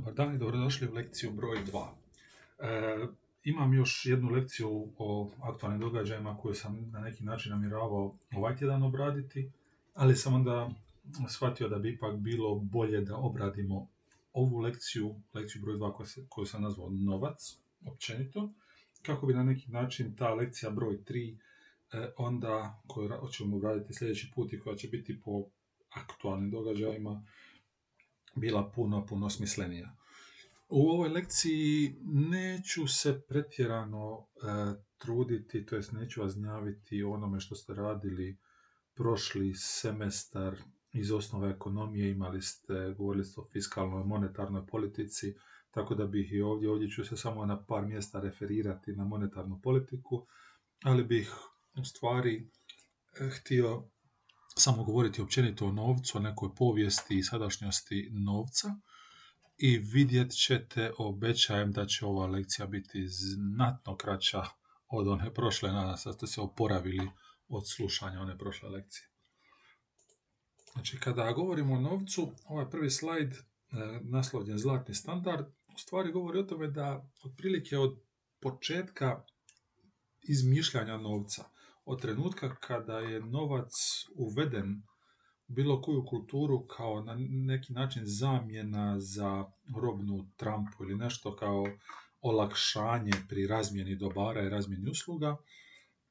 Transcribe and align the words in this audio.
Dobar 0.00 0.14
dan 0.14 0.34
i 0.34 0.38
dobrodošli 0.38 0.88
u 0.88 0.94
lekciju 0.94 1.30
broj 1.30 1.58
2. 1.72 1.86
E, 2.58 3.06
imam 3.44 3.74
još 3.74 4.06
jednu 4.06 4.30
lekciju 4.30 4.88
o 4.98 5.30
aktualnim 5.42 5.80
događajima 5.80 6.36
koju 6.36 6.54
sam 6.54 6.90
na 6.90 7.00
neki 7.00 7.24
način 7.24 7.52
namjeravao 7.52 8.14
ovaj 8.34 8.56
tjedan 8.56 8.82
obraditi, 8.82 9.50
ali 9.94 10.16
sam 10.16 10.34
onda 10.34 10.70
shvatio 11.28 11.68
da 11.68 11.78
bi 11.78 11.92
ipak 11.92 12.16
bilo 12.16 12.54
bolje 12.54 13.00
da 13.00 13.16
obradimo 13.16 13.88
ovu 14.32 14.58
lekciju, 14.58 15.14
lekciju 15.34 15.62
broj 15.62 15.76
2 15.76 16.26
koju, 16.28 16.46
sam 16.46 16.62
nazvao 16.62 16.90
novac, 16.90 17.56
općenito, 17.86 18.52
kako 19.02 19.26
bi 19.26 19.34
na 19.34 19.42
neki 19.42 19.70
način 19.70 20.16
ta 20.16 20.34
lekcija 20.34 20.70
broj 20.70 20.98
3 21.04 21.36
e, 21.92 22.12
onda 22.16 22.82
koju 22.86 23.10
ćemo 23.32 23.56
obraditi 23.56 23.94
sljedeći 23.94 24.32
put 24.34 24.52
i 24.52 24.60
koja 24.60 24.76
će 24.76 24.88
biti 24.88 25.20
po 25.20 25.44
aktualnim 25.90 26.50
događajima, 26.50 27.22
bila 28.34 28.70
puno, 28.74 29.06
puno 29.06 29.30
smislenija. 29.30 29.96
U 30.68 30.88
ovoj 30.88 31.08
lekciji 31.08 31.96
neću 32.04 32.86
se 32.86 33.20
pretjerano 33.28 34.18
e, 34.18 34.24
truditi, 34.98 35.66
to 35.66 35.76
jest 35.76 35.92
neću 35.92 36.20
vas 36.20 36.36
gnjaviti 36.36 37.02
onome 37.02 37.40
što 37.40 37.54
ste 37.54 37.74
radili 37.74 38.36
prošli 38.94 39.54
semestar 39.54 40.56
iz 40.92 41.12
osnove 41.12 41.50
ekonomije, 41.50 42.10
imali 42.10 42.42
ste, 42.42 42.94
govorili 42.98 43.24
ste 43.24 43.40
o 43.40 43.44
fiskalnoj 43.52 44.04
monetarnoj 44.04 44.66
politici, 44.66 45.34
tako 45.70 45.94
da 45.94 46.06
bih 46.06 46.32
i 46.32 46.40
ovdje, 46.40 46.70
ovdje 46.70 46.90
ću 46.90 47.04
se 47.04 47.16
samo 47.16 47.46
na 47.46 47.64
par 47.64 47.86
mjesta 47.86 48.20
referirati 48.20 48.92
na 48.92 49.04
monetarnu 49.04 49.60
politiku, 49.62 50.26
ali 50.82 51.04
bih 51.04 51.34
u 51.80 51.84
stvari 51.84 52.48
e, 53.20 53.30
htio 53.30 53.84
samo 54.56 54.84
govoriti 54.84 55.22
općenito 55.22 55.66
o 55.66 55.72
novcu, 55.72 56.18
o 56.18 56.20
nekoj 56.20 56.54
povijesti 56.56 57.18
i 57.18 57.22
sadašnjosti 57.22 58.10
novca 58.12 58.68
i 59.58 59.78
vidjet 59.78 60.32
ćete, 60.32 60.92
obećajem 60.98 61.72
da 61.72 61.86
će 61.86 62.06
ova 62.06 62.26
lekcija 62.26 62.66
biti 62.66 63.08
znatno 63.08 63.96
kraća 63.96 64.44
od 64.88 65.08
one 65.08 65.34
prošle, 65.34 65.72
nadam 65.72 65.96
se 65.96 66.08
da 66.08 66.12
ste 66.12 66.26
se 66.26 66.40
oporavili 66.40 67.10
od 67.48 67.68
slušanja 67.68 68.20
one 68.20 68.38
prošle 68.38 68.68
lekcije. 68.68 69.08
Znači, 70.72 70.98
kada 70.98 71.32
govorimo 71.32 71.74
o 71.74 71.80
novcu, 71.80 72.32
ovaj 72.44 72.70
prvi 72.70 72.90
slajd, 72.90 73.32
e, 73.32 73.40
naslovljen 74.02 74.58
Zlatni 74.58 74.94
standard, 74.94 75.46
u 75.74 75.78
stvari 75.78 76.12
govori 76.12 76.38
o 76.38 76.42
tome 76.42 76.68
da 76.68 77.10
otprilike 77.24 77.78
od 77.78 78.00
početka 78.40 79.24
izmišljanja 80.22 80.96
novca, 80.96 81.44
od 81.90 82.00
trenutka 82.00 82.54
kada 82.54 82.98
je 82.98 83.20
novac 83.20 83.72
uveden 84.14 84.82
u 85.48 85.52
bilo 85.52 85.82
koju 85.82 86.04
kulturu 86.04 86.66
kao 86.66 87.02
na 87.02 87.16
neki 87.18 87.72
način 87.72 88.02
zamjena 88.04 89.00
za 89.00 89.44
robnu 89.76 90.30
trampu 90.36 90.84
ili 90.84 90.96
nešto 90.96 91.36
kao 91.36 91.66
olakšanje 92.20 93.12
pri 93.28 93.46
razmjeni 93.46 93.96
dobara 93.96 94.42
i 94.42 94.48
razmjeni 94.48 94.90
usluga, 94.90 95.36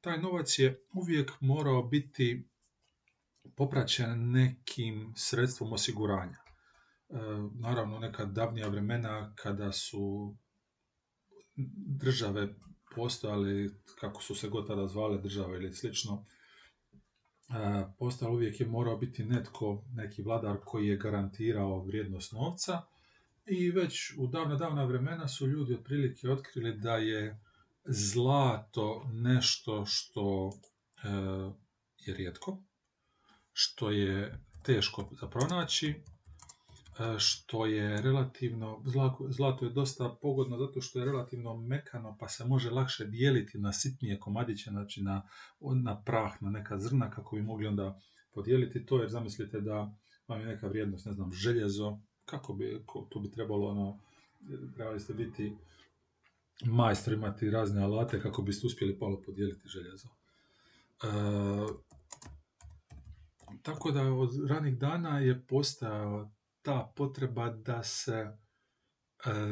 taj 0.00 0.18
novac 0.18 0.58
je 0.58 0.84
uvijek 0.94 1.32
morao 1.40 1.82
biti 1.82 2.48
popraćen 3.56 4.30
nekim 4.30 5.12
sredstvom 5.16 5.72
osiguranja. 5.72 6.38
E, 6.38 7.14
naravno, 7.60 7.98
neka 7.98 8.24
davnija 8.24 8.68
vremena 8.68 9.34
kada 9.36 9.72
su 9.72 10.36
države 12.00 12.54
postojali, 12.94 13.70
kako 14.00 14.22
su 14.22 14.34
se 14.34 14.48
god 14.48 14.66
tada 14.66 14.86
zvale 14.86 15.18
države 15.18 15.56
ili 15.56 15.72
slično, 15.72 16.24
e, 17.48 17.84
postojalo 17.98 18.36
uvijek 18.36 18.60
je 18.60 18.66
morao 18.66 18.96
biti 18.96 19.24
netko, 19.24 19.84
neki 19.94 20.22
vladar 20.22 20.56
koji 20.64 20.88
je 20.88 20.96
garantirao 20.96 21.84
vrijednost 21.84 22.32
novca 22.32 22.82
i 23.46 23.70
već 23.70 24.14
u 24.18 24.26
davna, 24.26 24.56
davna 24.56 24.84
vremena 24.84 25.28
su 25.28 25.46
ljudi 25.46 25.74
otprilike 25.74 26.30
otkrili 26.30 26.78
da 26.78 26.96
je 26.96 27.40
zlato 27.84 29.06
nešto 29.12 29.84
što 29.86 30.50
e, 31.04 31.08
je 31.98 32.14
rijetko, 32.14 32.62
što 33.52 33.90
je 33.90 34.40
teško 34.62 35.08
za 35.20 35.28
pronaći, 35.28 35.94
što 37.18 37.66
je 37.66 38.02
relativno, 38.02 38.82
zlato 39.28 39.64
je 39.64 39.70
dosta 39.70 40.16
pogodno 40.22 40.58
zato 40.58 40.80
što 40.80 40.98
je 40.98 41.04
relativno 41.04 41.56
mekano 41.56 42.16
pa 42.20 42.28
se 42.28 42.44
može 42.44 42.70
lakše 42.70 43.04
dijeliti 43.04 43.58
na 43.58 43.72
sitnije 43.72 44.20
komadiće, 44.20 44.70
znači 44.70 45.02
na, 45.02 45.22
na 45.60 46.02
prah, 46.02 46.42
na 46.42 46.50
neka 46.50 46.78
zrna 46.78 47.10
kako 47.10 47.36
bi 47.36 47.42
mogli 47.42 47.66
onda 47.66 48.00
podijeliti 48.34 48.86
to, 48.86 49.00
jer 49.00 49.10
zamislite 49.10 49.60
da 49.60 49.94
vam 50.28 50.40
je 50.40 50.46
neka 50.46 50.68
vrijednost, 50.68 51.06
ne 51.06 51.12
znam, 51.12 51.32
željezo, 51.32 51.98
kako 52.24 52.52
bi, 52.52 52.84
tu 53.08 53.20
bi 53.20 53.30
trebalo 53.30 53.68
ono, 53.68 53.98
trebali 54.74 55.00
ste 55.00 55.14
biti 55.14 55.56
majstor, 56.64 57.14
imati 57.14 57.50
razne 57.50 57.82
alate 57.82 58.20
kako 58.20 58.42
biste 58.42 58.66
uspjeli 58.66 58.98
palo 58.98 59.22
podijeliti 59.26 59.68
željezo. 59.68 60.08
E, 60.08 61.06
tako 63.62 63.90
da 63.90 64.02
od 64.02 64.30
ranih 64.48 64.78
dana 64.78 65.18
je 65.18 65.40
postojao 65.46 66.30
ta 66.62 66.92
potreba 66.96 67.50
da 67.50 67.82
se 67.82 68.12
e, 68.12 68.34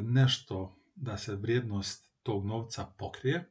nešto, 0.02 0.76
da 0.94 1.18
se 1.18 1.36
vrijednost 1.36 2.10
tog 2.22 2.46
novca 2.46 2.86
pokrije. 2.98 3.50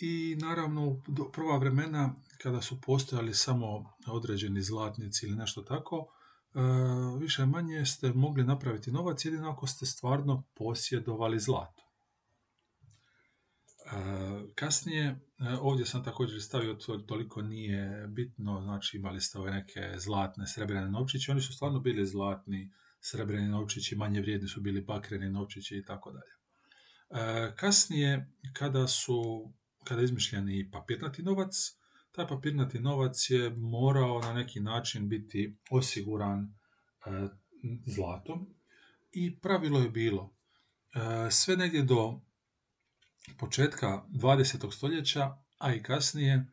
I 0.00 0.36
naravno, 0.40 1.02
do 1.08 1.30
prva 1.30 1.58
vremena 1.58 2.14
kada 2.42 2.62
su 2.62 2.80
postojali 2.80 3.34
samo 3.34 3.92
određeni 4.06 4.62
zlatnici 4.62 5.26
ili 5.26 5.36
nešto 5.36 5.62
tako, 5.62 6.06
e, 6.54 6.58
više 7.20 7.46
manje 7.46 7.84
ste 7.84 8.12
mogli 8.12 8.44
napraviti 8.44 8.92
novac 8.92 9.24
jedino 9.24 9.50
ako 9.50 9.66
ste 9.66 9.86
stvarno 9.86 10.42
posjedovali 10.54 11.38
zlato. 11.38 11.87
E, 13.92 14.52
kasnije, 14.54 15.20
ovdje 15.60 15.86
sam 15.86 16.04
također 16.04 16.42
stavio, 16.42 16.74
to 16.74 16.98
toliko 16.98 17.42
nije 17.42 18.06
bitno, 18.08 18.62
znači 18.62 18.96
imali 18.96 19.20
ste 19.20 19.38
ove 19.38 19.50
neke 19.50 19.80
zlatne, 19.96 20.46
srebrene 20.46 20.90
novčiće, 20.90 21.32
oni 21.32 21.40
su 21.40 21.52
stvarno 21.52 21.80
bili 21.80 22.06
zlatni, 22.06 22.72
srebreni 23.00 23.48
novčići, 23.48 23.96
manje 23.96 24.20
vrijedni 24.20 24.48
su 24.48 24.60
bili 24.60 24.80
bakreni 24.80 25.30
novčići 25.30 25.76
i 25.76 25.84
tako 25.84 26.12
dalje. 26.12 26.32
E, 27.10 27.52
kasnije, 27.56 28.32
kada 28.52 28.86
su, 28.88 29.50
kada 29.84 30.00
je 30.00 30.04
izmišljen 30.04 30.48
i 30.48 30.70
papirnati 30.70 31.22
novac, 31.22 31.54
taj 32.12 32.28
papirnati 32.28 32.80
novac 32.80 33.30
je 33.30 33.50
morao 33.50 34.20
na 34.20 34.32
neki 34.32 34.60
način 34.60 35.08
biti 35.08 35.56
osiguran 35.70 36.40
e, 36.44 37.28
zlatom 37.86 38.54
i 39.12 39.40
pravilo 39.40 39.80
je 39.80 39.90
bilo 39.90 40.34
sve 41.30 41.56
negdje 41.56 41.82
do 41.82 42.20
početka 43.38 44.02
20. 44.08 44.72
stoljeća, 44.72 45.36
a 45.58 45.74
i 45.74 45.82
kasnije, 45.82 46.46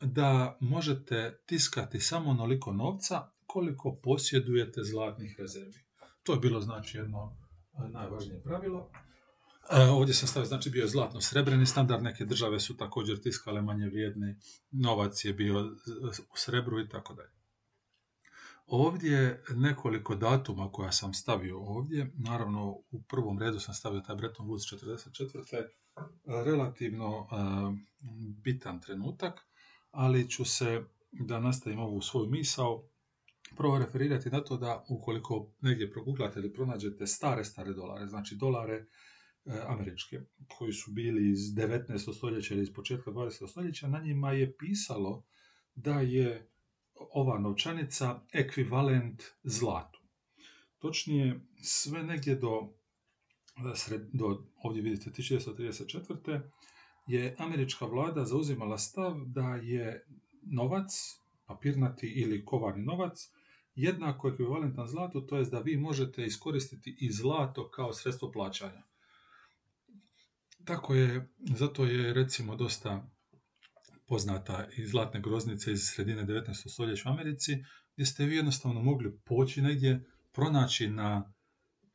da 0.00 0.56
možete 0.60 1.42
tiskati 1.46 2.00
samo 2.00 2.30
onoliko 2.30 2.72
novca 2.72 3.30
koliko 3.46 4.00
posjedujete 4.02 4.82
zlatnih 4.82 5.36
rezervi. 5.38 5.84
To 6.22 6.32
je 6.32 6.40
bilo 6.40 6.60
znači 6.60 6.96
jedno 6.98 7.36
najvažnije 7.92 8.42
pravilo. 8.42 8.90
Ovdje 9.70 10.14
sam 10.14 10.28
stavio, 10.28 10.46
znači 10.46 10.70
bio 10.70 10.82
je 10.82 10.88
zlatno-srebreni 10.88 11.66
standard, 11.66 12.02
neke 12.02 12.24
države 12.24 12.60
su 12.60 12.76
također 12.76 13.22
tiskale 13.22 13.62
manje 13.62 13.86
vrijedni, 13.86 14.36
novac 14.70 15.24
je 15.24 15.32
bio 15.32 15.60
u 16.32 16.36
srebru 16.36 16.80
i 16.80 16.88
tako 16.88 17.14
dalje. 17.14 17.38
Ovdje 18.66 19.44
nekoliko 19.50 20.14
datuma 20.14 20.72
koja 20.72 20.92
sam 20.92 21.14
stavio 21.14 21.58
ovdje, 21.58 22.12
naravno 22.14 22.70
u 22.90 23.02
prvom 23.08 23.38
redu 23.38 23.60
sam 23.60 23.74
stavio 23.74 24.00
taj 24.00 24.16
Bretton 24.16 24.46
Woods 24.46 24.84
44. 24.84 25.68
relativno 26.26 27.26
bitan 28.44 28.80
trenutak, 28.80 29.40
ali 29.90 30.30
ću 30.30 30.44
se, 30.44 30.82
da 31.12 31.40
nastavim 31.40 31.78
ovu 31.78 32.00
svoju 32.00 32.30
misao, 32.30 32.84
prvo 33.56 33.78
referirati 33.78 34.30
na 34.30 34.40
to 34.40 34.56
da 34.56 34.84
ukoliko 34.88 35.52
negdje 35.60 35.92
proguglate 35.92 36.40
ili 36.40 36.52
pronađete 36.52 37.06
stare, 37.06 37.44
stare 37.44 37.72
dolare, 37.72 38.06
znači 38.06 38.36
dolare 38.36 38.74
e, 38.74 38.84
američke, 39.66 40.20
koji 40.58 40.72
su 40.72 40.90
bili 40.90 41.30
iz 41.30 41.38
19. 41.38 42.16
stoljeća 42.16 42.54
ili 42.54 42.62
iz 42.62 42.72
početka 42.74 43.10
20. 43.10 43.48
stoljeća, 43.48 43.88
na 43.88 44.00
njima 44.00 44.32
je 44.32 44.56
pisalo 44.56 45.24
da 45.74 46.00
je 46.00 46.50
ova 46.94 47.38
novčanica 47.38 48.20
ekvivalent 48.32 49.22
zlatu. 49.42 50.00
Točnije, 50.78 51.40
sve 51.62 52.02
negdje 52.02 52.34
do, 52.34 52.77
do 54.12 54.44
ovdje 54.62 54.82
vidite 54.82 55.10
1934. 55.10 56.40
je 57.06 57.34
američka 57.38 57.86
vlada 57.86 58.24
zauzimala 58.24 58.78
stav 58.78 59.14
da 59.26 59.54
je 59.54 60.06
novac, 60.42 60.92
papirnati 61.46 62.06
ili 62.06 62.44
kovani 62.44 62.84
novac, 62.84 63.30
jednako 63.74 64.28
ekvivalentan 64.28 64.88
zlatu, 64.88 65.20
to 65.20 65.36
je 65.36 65.44
da 65.44 65.58
vi 65.58 65.76
možete 65.76 66.24
iskoristiti 66.24 66.96
i 67.00 67.12
zlato 67.12 67.70
kao 67.70 67.92
sredstvo 67.92 68.32
plaćanja. 68.32 68.82
Tako 70.64 70.94
je, 70.94 71.28
zato 71.38 71.84
je 71.84 72.14
recimo 72.14 72.56
dosta 72.56 73.08
poznata 74.06 74.66
i 74.76 74.86
zlatne 74.86 75.20
groznice 75.20 75.72
iz 75.72 75.82
sredine 75.82 76.24
19. 76.24 76.68
stoljeća 76.68 77.08
u 77.08 77.12
Americi, 77.12 77.64
gdje 77.94 78.06
ste 78.06 78.24
vi 78.24 78.36
jednostavno 78.36 78.82
mogli 78.82 79.18
poći 79.24 79.62
negdje, 79.62 80.04
pronaći 80.32 80.88
na 80.88 81.32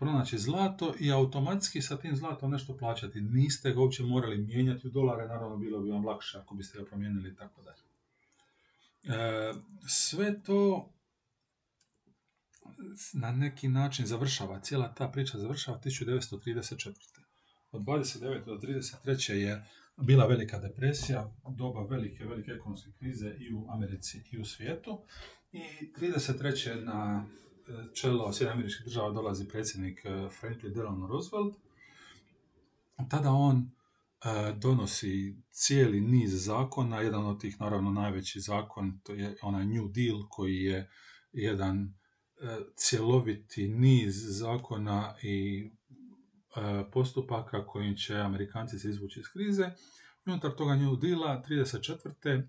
pronaći 0.03 0.37
zlato 0.37 0.93
i 0.99 1.11
automatski 1.11 1.81
sa 1.81 1.97
tim 1.97 2.15
zlatom 2.15 2.51
nešto 2.51 2.77
plaćati. 2.77 3.21
Niste 3.21 3.73
ga 3.73 3.79
uopće 3.79 4.03
morali 4.03 4.37
mijenjati 4.37 4.87
u 4.87 4.91
dolare, 4.91 5.27
naravno 5.27 5.57
bilo 5.57 5.79
bi 5.79 5.89
vam 5.89 6.05
lakše 6.05 6.37
ako 6.37 6.55
biste 6.55 6.77
ga 6.79 6.85
promijenili 6.85 7.29
i 7.29 7.35
tako 7.35 7.61
dalje. 7.61 7.83
E, 9.03 9.53
sve 9.87 10.41
to 10.41 10.89
na 13.13 13.31
neki 13.31 13.67
način 13.67 14.05
završava, 14.05 14.59
cijela 14.59 14.93
ta 14.93 15.07
priča 15.07 15.37
završava 15.37 15.79
1934. 15.79 16.93
Od 17.71 17.81
29. 17.81 18.45
do 18.45 18.53
33. 18.53 19.33
je 19.33 19.65
bila 19.97 20.25
velika 20.25 20.59
depresija, 20.59 21.31
doba 21.57 21.85
velike, 21.85 22.25
velike 22.25 22.51
ekonomske 22.51 22.91
krize 22.99 23.35
i 23.39 23.53
u 23.53 23.67
Americi 23.69 24.21
i 24.31 24.39
u 24.39 24.45
svijetu. 24.45 25.01
I 25.51 25.61
33. 25.99 26.83
na 26.83 27.25
čelo 27.93 28.33
Sjedinjenih 28.33 28.53
američkih 28.53 28.85
država 28.85 29.11
dolazi 29.11 29.47
predsjednik 29.47 30.05
e, 30.05 30.29
Franklin 30.39 30.73
Delano 30.73 31.07
Roosevelt. 31.07 31.55
Tada 33.09 33.31
on 33.31 33.57
e, 33.57 34.53
donosi 34.57 35.35
cijeli 35.51 36.01
niz 36.01 36.45
zakona, 36.45 37.01
jedan 37.01 37.25
od 37.25 37.41
tih 37.41 37.61
naravno 37.61 37.91
najveći 37.91 38.39
zakon, 38.39 38.99
to 39.03 39.13
je 39.13 39.37
onaj 39.41 39.65
New 39.65 39.87
Deal 39.87 40.19
koji 40.29 40.55
je 40.55 40.89
jedan 41.31 41.93
cjeloviti 42.75 43.67
niz 43.67 44.15
zakona 44.39 45.15
i 45.21 45.69
postupaka 46.91 47.65
kojim 47.67 47.95
će 47.95 48.15
Amerikanci 48.15 48.79
se 48.79 48.89
izvući 48.89 49.19
iz 49.19 49.25
krize. 49.33 49.71
Unutar 50.25 50.51
toga 50.55 50.75
New 50.75 50.95
Deala 50.95 51.43
34. 51.49 52.47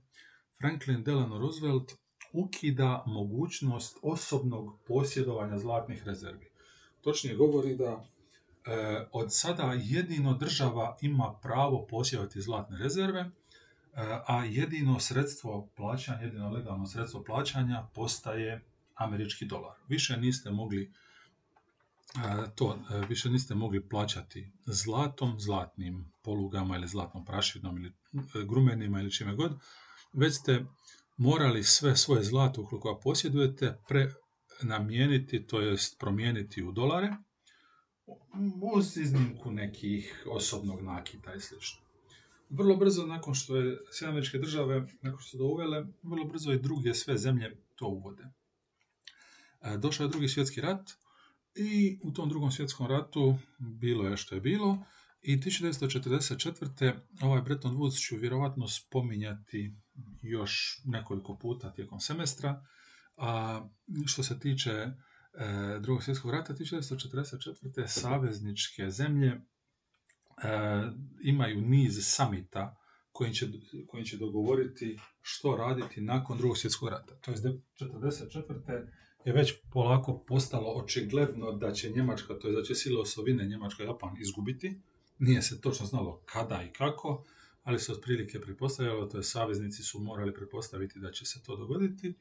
Franklin 0.61 1.05
Delano 1.05 1.39
Roosevelt 1.39 1.93
ukida 2.35 3.05
mogućnost 3.07 3.99
osobnog 4.03 4.79
posjedovanja 4.87 5.59
zlatnih 5.59 6.05
rezervi. 6.07 6.47
Točnije 7.01 7.37
govori 7.37 7.77
da 7.77 8.05
e, 8.67 9.07
od 9.13 9.35
sada 9.35 9.73
jedino 9.83 10.35
država 10.35 10.97
ima 11.01 11.35
pravo 11.43 11.87
posjedovati 11.87 12.41
zlatne 12.41 12.79
rezerve, 12.79 13.21
e, 13.21 13.31
a 14.27 14.45
jedino 14.45 15.01
sredstvo 15.01 15.69
plaćanja, 15.77 16.21
jedino 16.21 16.51
legalno 16.51 16.87
sredstvo 16.87 17.25
plaćanja 17.25 17.87
postaje 17.95 18.65
američki 18.95 19.45
dolar. 19.45 19.77
Više 19.89 20.17
niste 20.17 20.51
mogli 20.51 20.83
e, 20.83 20.91
to 22.55 22.79
više 23.09 23.31
niste 23.31 23.55
mogli 23.55 23.89
plaćati 23.89 24.51
zlatom, 24.67 25.41
zlatnim 25.41 26.13
polugama 26.23 26.77
ili 26.77 26.89
zlatnom 26.89 27.25
prašinom 27.25 27.77
ili 27.77 27.93
grumenima 28.47 29.01
ili 29.01 29.13
čime 29.13 29.35
god, 29.35 29.59
već 30.13 30.35
ste 30.35 30.65
morali 31.17 31.65
sve 31.65 31.97
svoje 31.97 32.25
zlato 32.25 32.63
ukoliko 32.63 33.01
posjedujete 33.03 33.79
prenamijeniti, 33.89 35.47
to 35.47 35.61
jest 35.61 35.99
promijeniti 35.99 36.63
u 36.63 36.73
dolare, 36.73 37.17
uz 38.63 38.97
iznimku 38.97 39.51
nekih 39.51 40.27
osobnog 40.31 40.83
nakita 40.83 41.35
i 41.35 41.41
sl. 41.41 41.55
Vrlo 42.51 42.77
brzo 42.77 43.07
nakon 43.07 43.35
što 43.35 43.57
je 43.57 43.79
američke 44.09 44.39
države, 44.39 44.87
nakon 45.03 45.21
što 45.21 45.31
su 45.31 45.39
to 45.39 45.45
uvele, 45.45 45.87
vrlo 46.03 46.25
brzo 46.25 46.53
i 46.53 46.61
druge 46.61 46.95
sve 46.95 47.19
zemlje 47.19 47.57
to 47.75 47.87
uvode. 47.87 48.25
E, 49.63 49.77
došao 49.79 50.05
je 50.05 50.11
drugi 50.11 50.29
svjetski 50.29 50.61
rat 50.61 50.91
i 51.55 51.99
u 52.03 52.13
tom 52.13 52.29
drugom 52.29 52.51
svjetskom 52.51 52.87
ratu 52.87 53.39
bilo 53.59 54.09
je 54.09 54.17
što 54.17 54.35
je 54.35 54.41
bilo 54.41 54.79
i 55.25 55.41
1944. 55.41 56.93
ovaj 57.23 57.43
Bretton 57.43 57.77
Woods 57.77 58.07
ću 58.07 58.17
vjerovatno 58.17 58.69
spominjati 58.69 59.75
još 60.23 60.83
nekoliko 60.85 61.39
puta 61.39 61.73
tijekom 61.73 62.01
semestra. 62.01 62.65
A 63.17 63.63
što 64.07 64.23
se 64.23 64.41
tiče 64.41 64.71
e, 64.71 64.93
drugog 65.81 66.03
svjetskog 66.03 66.31
rata, 66.31 66.55
1944. 66.55 67.87
savezničke 67.87 68.91
zemlje 68.91 69.29
e, 69.29 69.41
imaju 71.23 71.61
niz 71.61 71.99
samita 72.03 72.77
koji 73.13 73.35
će, 73.35 73.47
koji 73.87 74.05
će 74.05 74.17
dogovoriti 74.17 74.99
što 75.21 75.57
raditi 75.57 76.01
nakon 76.01 76.39
drugog 76.39 76.59
svjetskog 76.59 76.89
rata. 76.89 77.15
To 77.21 77.31
je 77.31 77.37
1944. 77.37 78.87
je 79.25 79.33
već 79.33 79.53
polako 79.73 80.25
postalo 80.29 80.73
očigledno 80.73 81.53
da 81.53 81.73
će 81.73 81.91
Njemačka, 81.91 82.35
to 82.39 82.49
je 82.49 82.55
da 82.55 82.63
će 82.63 82.75
sile 82.75 83.01
osovine 83.01 83.45
Njemačka 83.45 83.83
i 83.83 83.87
Japan 83.87 84.17
izgubiti. 84.21 84.81
Nije 85.19 85.43
se 85.43 85.61
točno 85.61 85.87
znalo 85.87 86.23
kada 86.27 86.63
i 86.63 86.73
kako, 86.73 87.25
ali 87.63 87.81
se 87.81 87.93
otprilike 87.93 88.41
pretpostavljalo, 88.41 89.07
to 89.07 89.17
je 89.17 89.23
saveznici 89.23 89.83
su 89.83 90.01
morali 90.01 90.35
pretpostaviti 90.35 90.99
da 90.99 91.13
će 91.13 91.27
se 91.27 91.43
to 91.43 91.57
dogoditi, 91.57 92.15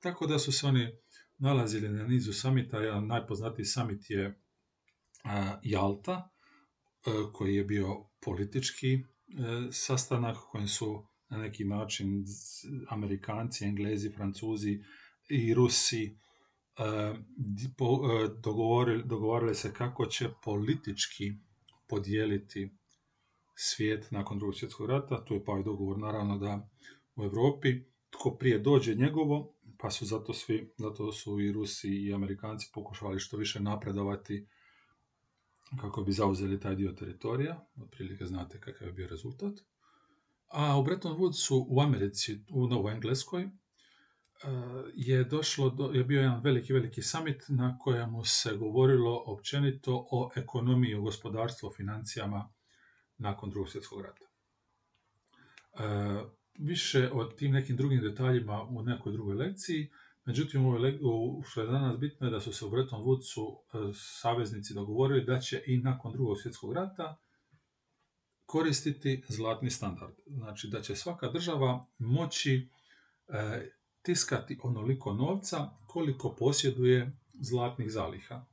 tako 0.00 0.26
da 0.26 0.38
su 0.38 0.52
se 0.52 0.66
oni 0.66 0.92
nalazili 1.38 1.88
na 1.88 2.06
nizu 2.06 2.32
samita, 2.32 2.78
jedan 2.78 3.06
najpoznatiji 3.06 3.64
samit 3.64 4.10
je 4.10 4.38
Jalta, 5.62 6.28
e, 7.06 7.10
koji 7.32 7.54
je 7.54 7.64
bio 7.64 8.04
politički 8.20 8.94
e, 8.94 9.02
sastanak 9.70 10.36
kojim 10.50 10.68
su 10.68 11.06
na 11.28 11.38
neki 11.38 11.64
način 11.64 12.24
Amerikanci, 12.88 13.64
Englezi, 13.64 14.10
Francuzi 14.10 14.82
i 15.28 15.54
Rusi 15.54 16.04
e, 16.04 17.14
dogovorili, 18.42 19.02
dogovorili 19.04 19.54
se 19.54 19.72
kako 19.74 20.06
će 20.06 20.28
politički 20.44 21.32
podijeliti 21.92 22.70
svijet 23.54 24.10
nakon 24.10 24.38
drugog 24.38 24.54
svjetskog 24.54 24.86
rata. 24.90 25.24
Tu 25.24 25.34
je 25.34 25.44
pa 25.44 25.58
i 25.58 25.64
dogovor 25.64 25.98
naravno 25.98 26.38
da 26.38 26.68
u 27.16 27.22
Europi 27.22 27.68
tko 28.10 28.30
prije 28.30 28.58
dođe 28.58 28.94
njegovo, 28.94 29.54
pa 29.78 29.90
su 29.90 30.06
zato 30.06 30.32
svi, 30.32 30.72
zato 30.76 31.12
su 31.12 31.40
i 31.40 31.52
Rusi 31.52 31.88
i 31.88 32.14
Amerikanci 32.14 32.70
pokušavali 32.74 33.20
što 33.20 33.36
više 33.36 33.60
napredovati 33.60 34.46
kako 35.80 36.02
bi 36.02 36.12
zauzeli 36.12 36.60
taj 36.60 36.74
dio 36.74 36.92
teritorija. 36.92 37.66
Otprilike 37.82 38.24
znate 38.24 38.60
kakav 38.60 38.88
je 38.88 38.92
bio 38.92 39.08
rezultat. 39.08 39.54
A 40.48 40.78
u 40.78 40.84
Bretton 40.84 41.16
Woodsu 41.18 41.66
u 41.68 41.80
Americi, 41.80 42.44
u 42.50 42.66
Novoj 42.66 42.92
Engleskoj, 42.92 43.50
je 44.94 45.24
došlo 45.24 45.70
do, 45.70 45.90
je 45.94 46.04
bio 46.04 46.20
jedan 46.20 46.40
veliki, 46.40 46.72
veliki 46.72 47.02
summit 47.02 47.44
na 47.48 47.78
kojemu 47.78 48.24
se 48.24 48.56
govorilo 48.56 49.22
općenito 49.26 50.06
o 50.10 50.30
ekonomiji, 50.36 50.94
o 50.94 51.02
gospodarstvu, 51.02 51.66
o 51.66 51.72
financijama 51.72 52.52
nakon 53.18 53.50
drugog 53.50 53.68
svjetskog 53.68 54.00
rata. 54.00 54.24
E, 55.74 56.24
više 56.58 57.10
o 57.12 57.24
tim 57.24 57.52
nekim 57.52 57.76
drugim 57.76 58.00
detaljima 58.00 58.62
u 58.62 58.82
nekoj 58.82 59.12
drugoj 59.12 59.34
lekciji, 59.34 59.90
međutim 60.24 60.66
u 61.02 61.42
što 61.46 61.60
je 61.60 61.66
danas 61.66 61.98
bitno 61.98 62.26
je 62.26 62.30
da 62.30 62.40
su 62.40 62.52
se 62.52 62.64
u 62.64 62.70
Bretton 62.70 63.02
Woodsu 63.02 63.56
e, 63.56 63.92
saveznici 63.94 64.74
dogovorili 64.74 65.24
da 65.24 65.40
će 65.40 65.62
i 65.66 65.78
nakon 65.78 66.12
drugog 66.12 66.40
svjetskog 66.40 66.72
rata 66.72 67.18
koristiti 68.46 69.24
zlatni 69.28 69.70
standard. 69.70 70.14
Znači 70.26 70.68
da 70.68 70.80
će 70.80 70.96
svaka 70.96 71.28
država 71.28 71.86
moći 71.98 72.68
e, 73.28 73.70
tiskati 74.02 74.58
onoliko 74.62 75.12
novca 75.12 75.70
koliko 75.86 76.34
posjeduje 76.38 77.12
zlatnih 77.32 77.90
zaliha. 77.90 78.44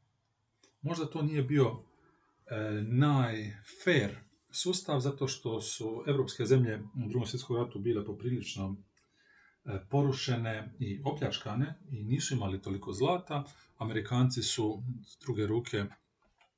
Možda 0.82 1.06
to 1.06 1.22
nije 1.22 1.44
bio 1.44 1.66
e, 1.66 2.56
najfair 2.88 4.16
sustav 4.52 5.00
zato 5.00 5.28
što 5.28 5.62
su 5.62 6.04
evropske 6.08 6.46
zemlje 6.46 6.80
u 7.06 7.10
drugom 7.10 7.28
svjetskom 7.28 7.58
ratu 7.58 7.80
bile 7.80 8.06
poprilično 8.06 8.76
e, 9.66 9.80
porušene 9.90 10.76
i 10.80 11.02
opljačkane 11.06 11.80
i 11.92 12.04
nisu 12.04 12.34
imali 12.34 12.62
toliko 12.62 12.94
zlata. 12.94 13.44
Amerikanci 13.78 14.44
su 14.44 14.84
s 15.06 15.20
druge 15.26 15.48
ruke 15.48 15.86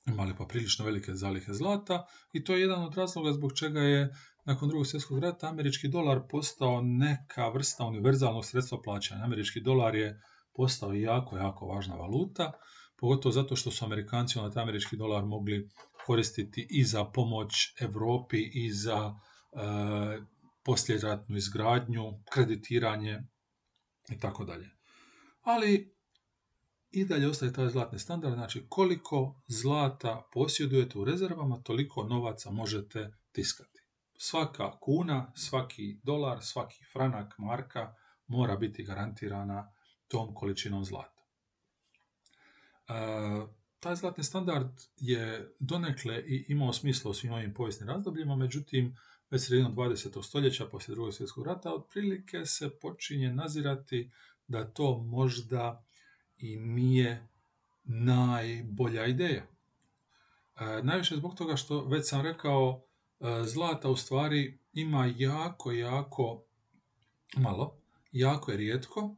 imali 0.06 0.36
poprilično 0.36 0.86
velike 0.86 1.14
zalihe 1.14 1.54
zlata 1.54 2.06
i 2.34 2.44
to 2.44 2.54
je 2.54 2.62
jedan 2.62 2.84
od 2.84 2.96
razloga 2.96 3.34
zbog 3.34 3.54
čega 3.54 3.82
je 3.82 4.16
nakon 4.44 4.70
drugog 4.70 4.88
svjetskog 4.88 5.20
rata 5.20 5.48
američki 5.48 5.88
dolar 5.88 6.22
postao 6.30 6.82
neka 6.82 7.50
vrsta 7.50 7.86
univerzalnog 7.86 8.46
sredstva 8.46 8.82
plaćanja. 8.82 9.24
Američki 9.24 9.62
dolar 9.62 9.96
je 9.96 10.22
postao 10.54 10.94
jako, 10.94 11.38
jako 11.38 11.66
važna 11.66 11.96
valuta, 11.96 12.52
pogotovo 12.98 13.32
zato 13.32 13.56
što 13.56 13.72
su 13.72 13.86
Amerikanci 13.86 14.40
taj 14.54 14.64
američki 14.64 14.98
dolar 14.98 15.26
mogli 15.26 15.70
koristiti 16.06 16.68
i 16.70 16.84
za 16.84 17.06
pomoć 17.06 17.54
Europi 17.80 18.50
i 18.54 18.72
za 18.72 19.16
e, 19.54 19.58
posljeratnu 20.64 21.38
izgradnju, 21.38 22.14
kreditiranje 22.32 23.24
i 24.10 24.20
tako 24.20 24.46
dalje. 24.46 24.70
Ali 25.42 25.96
i 26.92 27.06
dalje 27.06 27.30
ostaje 27.30 27.54
taj 27.54 27.70
zlatni 27.70 28.00
standard, 28.00 28.34
znači 28.34 28.66
koliko 28.70 29.42
zlata 29.48 30.30
posjedujete 30.34 31.00
u 31.00 31.06
rezervama, 31.06 31.62
toliko 31.64 32.04
novaca 32.04 32.52
možete 32.52 33.12
tiskati. 33.32 33.71
Svaka 34.24 34.80
kuna, 34.80 35.32
svaki 35.36 36.00
dolar, 36.04 36.38
svaki 36.42 36.84
franak, 36.94 37.38
marka 37.38 37.96
mora 38.28 38.56
biti 38.56 38.84
garantirana 38.84 39.72
tom 40.08 40.36
količinom 40.36 40.86
zlata. 40.86 41.22
E, 42.88 42.94
taj 43.80 43.96
zlatni 43.96 44.24
standard 44.24 44.70
je 44.98 45.54
donekle 45.60 46.24
i 46.28 46.46
imao 46.48 46.74
smisla 46.74 47.12
u 47.12 47.14
svim 47.14 47.34
ovim 47.34 47.54
povijesnim 47.54 47.90
razdobljima, 47.90 48.36
međutim, 48.36 48.98
već 49.30 49.46
sredinom 49.46 49.76
20. 49.76 50.24
stoljeća, 50.24 50.66
poslije 50.66 50.96
drugog 50.96 51.14
svjetskog 51.14 51.46
rata, 51.48 51.74
otprilike 51.74 52.46
se 52.46 52.70
počinje 52.82 53.34
nazirati 53.34 54.12
da 54.48 54.74
to 54.74 54.98
možda 54.98 55.86
i 56.38 56.58
nije 56.58 57.28
najbolja 57.84 59.06
ideja. 59.06 59.44
E, 60.60 60.84
najviše 60.84 61.16
zbog 61.16 61.36
toga 61.36 61.56
što, 61.56 61.86
već 61.86 62.10
sam 62.10 62.22
rekao, 62.22 62.91
zlata 63.46 63.90
u 63.90 63.96
stvari 63.96 64.60
ima 64.74 65.14
jako, 65.18 65.72
jako 65.72 66.44
malo, 67.38 67.78
jako 68.12 68.52
je 68.52 68.58
rijetko 68.58 69.16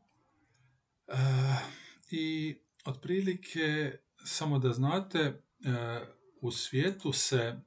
e, 1.08 1.14
i 2.12 2.56
otprilike, 2.86 3.98
samo 4.26 4.60
da 4.60 4.74
znate, 4.74 5.44
u 6.42 6.52
svijetu 6.52 7.12
se 7.12 7.60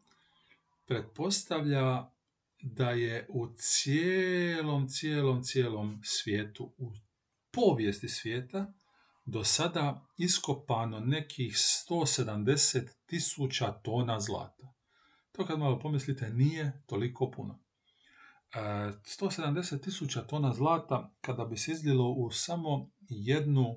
pretpostavlja 0.87 2.11
da 2.62 2.90
je 2.90 3.26
u 3.28 3.49
cijelom, 3.57 4.88
cijelom, 4.88 5.43
cijelom 5.43 6.00
svijetu, 6.05 6.75
u 6.78 6.93
povijesti 7.50 8.09
svijeta, 8.09 8.73
do 9.25 9.45
sada 9.45 10.07
iskopano 10.19 11.00
nekih 11.00 11.52
170 11.52 12.88
tisuća 13.07 13.73
tona 13.73 14.21
zlata. 14.21 14.75
To 15.37 15.47
kad 15.47 15.59
malo 15.59 15.78
pomislite 15.78 16.31
nije 16.31 16.83
toliko 16.87 17.31
puno. 17.31 17.59
170 18.55 19.75
e, 19.75 19.81
tisuća 19.81 20.23
tona 20.23 20.52
zlata 20.52 21.14
kada 21.21 21.45
bi 21.45 21.57
se 21.57 21.73
izlilo 21.73 22.11
u 22.11 22.31
samo 22.31 22.90
jednu 23.09 23.76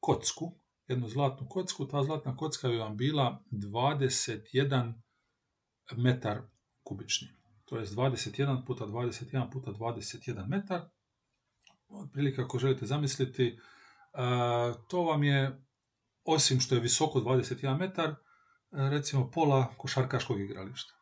kocku, 0.00 0.60
jednu 0.88 1.08
zlatnu 1.08 1.46
kocku, 1.48 1.86
ta 1.86 2.02
zlatna 2.02 2.36
kocka 2.36 2.68
bi 2.68 2.76
vam 2.76 2.96
bila 2.96 3.44
21 3.50 4.92
metar 5.96 6.42
kubični. 6.82 7.28
To 7.64 7.78
je 7.78 7.86
21 7.86 8.66
puta 8.66 8.86
21 8.86 9.52
puta 9.52 9.70
21 9.70 10.48
metar. 10.48 10.80
Otprilike 11.88 12.42
ako 12.42 12.58
želite 12.58 12.86
zamisliti, 12.86 13.58
to 14.88 15.02
vam 15.02 15.24
je, 15.24 15.64
osim 16.24 16.60
što 16.60 16.74
je 16.74 16.80
visoko 16.80 17.20
21 17.20 17.78
metar, 17.78 18.14
recimo 18.74 19.30
pola 19.30 19.74
košarkaškog 19.76 20.40
igrališta. 20.40 20.94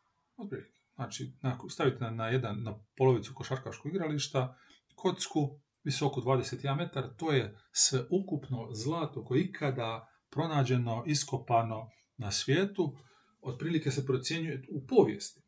Znači, 0.95 1.33
stavite 1.69 2.11
na, 2.11 2.27
jedan, 2.27 2.63
na 2.63 2.79
polovicu 2.97 3.33
košarkaškog 3.35 3.91
igrališta, 3.91 4.57
kocku, 4.95 5.59
visoko 5.83 6.21
21 6.21 6.77
metar, 6.77 7.15
to 7.17 7.31
je 7.31 7.57
sve 7.71 7.99
ukupno 8.09 8.69
zlato 8.73 9.25
koje 9.25 9.39
je 9.39 9.45
ikada 9.45 10.07
pronađeno, 10.29 11.03
iskopano 11.07 11.89
na 12.17 12.31
svijetu, 12.31 12.97
otprilike 13.41 13.91
se 13.91 14.05
procjenjuje 14.05 14.65
u 14.71 14.87
povijesti. 14.87 15.41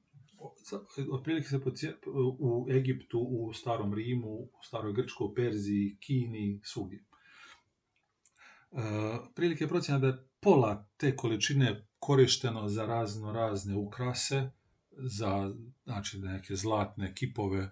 Otprilike 1.12 1.48
se 1.48 1.60
u 2.40 2.68
Egiptu, 2.72 3.20
u 3.20 3.54
Starom 3.54 3.94
Rimu, 3.94 4.30
u 4.30 4.50
Staroj 4.64 4.94
Grčkoj, 4.94 5.34
Perziji, 5.36 5.98
Kini, 6.00 6.62
svugdje. 6.64 7.00
E, 7.00 8.82
prilike 9.36 9.64
je 9.64 9.68
procjena 9.68 10.00
da 10.00 10.08
je 10.08 10.28
pola 10.40 10.88
te 10.98 11.16
količine 11.16 11.88
korišteno 12.06 12.70
za 12.70 12.86
razno 12.86 13.32
razne 13.32 13.76
ukrase, 13.76 14.50
za 14.92 15.54
znači, 15.84 16.20
neke 16.20 16.56
zlatne 16.56 17.16
kipove, 17.16 17.72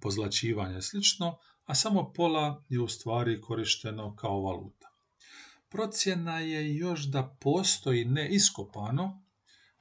pozlačivanje 0.00 0.78
i 0.78 0.82
slično, 0.82 1.38
a 1.64 1.74
samo 1.74 2.12
pola 2.12 2.64
je 2.68 2.80
u 2.80 2.88
stvari 2.88 3.40
korišteno 3.40 4.16
kao 4.16 4.42
valuta. 4.42 4.88
Procjena 5.68 6.38
je 6.40 6.76
još 6.76 7.04
da 7.04 7.36
postoji 7.40 8.04
neiskopano 8.04 9.24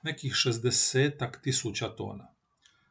nekih 0.04 0.34
60 0.34 1.42
tisuća 1.42 1.90
tona, 1.96 2.34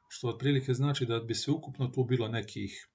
što 0.08 0.28
otprilike 0.28 0.74
znači 0.74 1.06
da 1.06 1.20
bi 1.20 1.34
se 1.34 1.50
ukupno 1.50 1.88
tu 1.88 2.04
bilo 2.04 2.28
nekih 2.28 2.88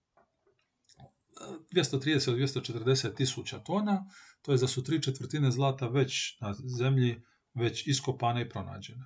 230 1.73 2.25
do 2.25 2.37
240 2.37 3.15
tisuća 3.15 3.59
tona, 3.59 4.05
to 4.41 4.51
je 4.51 4.57
da 4.57 4.67
su 4.67 4.83
tri 4.83 5.01
četvrtine 5.01 5.51
zlata 5.51 5.87
već 5.87 6.39
na 6.41 6.53
zemlji, 6.53 7.21
već 7.55 7.87
iskopane 7.87 8.41
i 8.41 8.49
pronađene. 8.49 9.05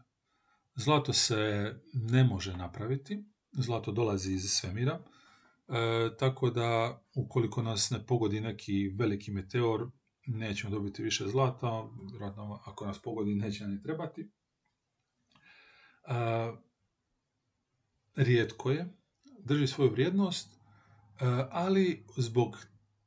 Zlato 0.76 1.14
se 1.14 1.74
ne 1.94 2.24
može 2.24 2.58
napraviti, 2.58 3.24
zlato 3.52 3.92
dolazi 3.92 4.34
iz 4.34 4.52
svemira, 4.52 5.00
e, 5.00 6.10
tako 6.20 6.50
da 6.50 7.02
ukoliko 7.16 7.62
nas 7.62 7.90
ne 7.90 8.06
pogodi 8.06 8.42
neki 8.42 8.90
veliki 8.90 9.32
meteor, 9.32 9.92
nećemo 10.28 10.74
dobiti 10.74 11.04
više 11.04 11.28
zlata, 11.28 11.90
vjerojatno 12.12 12.62
ako 12.66 12.86
nas 12.86 13.02
pogodi 13.02 13.36
neće 13.36 13.68
ni 13.68 13.82
trebati. 13.82 14.22
E, 14.22 14.30
rijetko 18.16 18.72
je, 18.72 18.94
drži 19.46 19.68
svoju 19.68 19.92
vrijednost, 19.92 20.60
E, 21.20 21.48
ali 21.52 22.06
zbog 22.18 22.58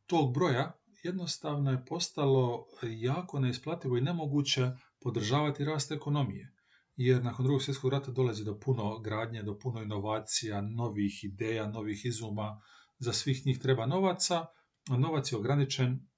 tog 0.06 0.34
broja 0.34 0.72
jednostavno 1.02 1.70
je 1.70 1.84
postalo 1.86 2.66
jako 2.82 3.40
neisplativo 3.40 3.96
i 3.96 4.00
nemoguće 4.00 4.70
podržavati 5.02 5.64
rast 5.64 5.92
ekonomije. 5.92 6.54
Jer 6.96 7.24
nakon 7.24 7.44
drugog 7.44 7.62
svjetskog 7.62 7.90
rata 7.90 8.10
dolazi 8.10 8.44
do 8.44 8.58
puno 8.58 8.98
gradnje, 8.98 9.42
do 9.42 9.58
puno 9.58 9.82
inovacija, 9.82 10.60
novih 10.60 11.24
ideja, 11.24 11.66
novih 11.66 12.04
izuma. 12.04 12.60
Za 12.98 13.12
svih 13.12 13.46
njih 13.46 13.58
treba 13.58 13.86
novaca, 13.86 14.46
a 14.90 14.96
novac 14.96 15.32
je 15.32 15.38
ograničen 15.38 16.08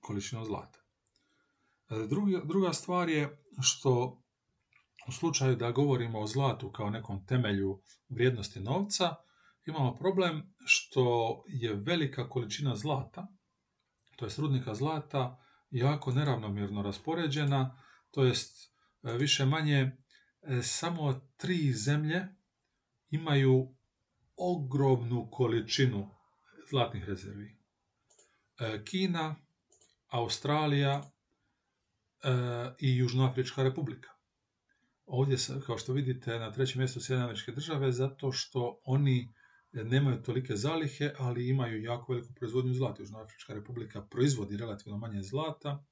količinom 0.00 0.44
zlata. 0.44 0.78
Druga, 2.08 2.40
druga 2.44 2.72
stvar 2.72 3.08
je 3.08 3.42
što 3.62 4.22
u 5.08 5.12
slučaju 5.12 5.56
da 5.56 5.70
govorimo 5.70 6.20
o 6.20 6.26
zlatu 6.26 6.72
kao 6.72 6.90
nekom 6.90 7.26
temelju 7.26 7.82
vrijednosti 8.08 8.60
novca, 8.60 9.14
imamo 9.66 9.94
problem 9.94 10.54
što 10.64 11.42
je 11.48 11.74
velika 11.74 12.28
količina 12.28 12.76
zlata, 12.76 13.26
to 14.16 14.24
je 14.24 14.30
rudnika 14.38 14.74
zlata, 14.74 15.43
jako 15.74 16.12
neravnomjerno 16.12 16.82
raspoređena, 16.82 17.82
to 18.10 18.24
jest 18.24 18.72
e, 19.02 19.12
više 19.12 19.44
manje 19.44 19.96
e, 20.42 20.62
samo 20.62 21.12
tri 21.36 21.72
zemlje 21.72 22.26
imaju 23.10 23.74
ogromnu 24.36 25.28
količinu 25.30 26.10
zlatnih 26.70 27.04
rezervi. 27.04 27.56
E, 28.60 28.84
Kina, 28.84 29.36
Australija 30.08 31.10
i 32.78 32.96
Južnoafrička 32.96 33.62
republika. 33.62 34.10
Ovdje, 35.06 35.36
kao 35.66 35.78
što 35.78 35.92
vidite, 35.92 36.38
na 36.38 36.52
trećem 36.52 36.78
mjestu 36.78 37.00
Sjedinjene 37.00 37.34
države, 37.54 37.92
zato 37.92 38.32
što 38.32 38.80
oni 38.84 39.34
nemaju 39.74 40.22
tolike 40.22 40.56
zalihe, 40.56 41.10
ali 41.18 41.48
imaju 41.48 41.82
jako 41.82 42.12
veliku 42.12 42.34
proizvodnju 42.34 42.74
zlata. 42.74 43.02
Južnoafrička 43.02 43.54
republika 43.54 44.02
proizvodi 44.02 44.56
relativno 44.56 44.98
manje 44.98 45.22
zlata, 45.22 45.84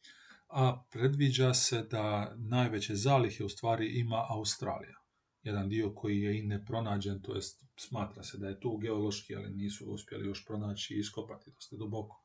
a 0.48 0.84
predviđa 0.90 1.54
se 1.54 1.82
da 1.82 2.34
najveće 2.36 2.94
zalihe 2.94 3.44
u 3.44 3.48
stvari 3.48 3.86
ima 3.86 4.26
Australija. 4.30 4.96
Jedan 5.42 5.68
dio 5.68 5.94
koji 5.94 6.20
je 6.20 6.38
i 6.38 6.42
nepronađen, 6.42 7.22
to 7.22 7.34
jest 7.34 7.64
smatra 7.76 8.22
se 8.22 8.38
da 8.38 8.48
je 8.48 8.60
tu 8.60 8.76
geološki, 8.76 9.36
ali 9.36 9.50
nisu 9.50 9.86
uspjeli 9.86 10.26
još 10.26 10.44
pronaći 10.46 10.94
i 10.94 10.98
iskopati 10.98 11.50
dosta 11.50 11.76
duboko. 11.76 12.24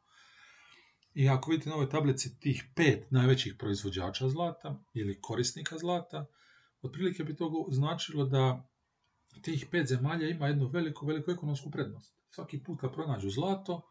I 1.13 1.29
ako 1.29 1.51
vidite 1.51 1.69
na 1.69 1.75
ovoj 1.75 1.89
tablici 1.89 2.39
tih 2.39 2.63
pet 2.75 3.11
najvećih 3.11 3.55
proizvođača 3.59 4.29
zlata 4.29 4.83
ili 4.93 5.21
korisnika 5.21 5.77
zlata, 5.77 6.25
otprilike 6.81 7.23
bi 7.23 7.35
to 7.35 7.67
značilo 7.71 8.25
da 8.25 8.69
tih 9.41 9.65
pet 9.71 9.87
zemalja 9.87 10.29
ima 10.29 10.47
jednu 10.47 10.67
veliku, 10.67 11.05
veliku 11.05 11.31
ekonomsku 11.31 11.71
prednost. 11.71 12.13
Svaki 12.29 12.63
put 12.63 12.79
kad 12.81 12.93
pronađu 12.93 13.29
zlato, 13.29 13.81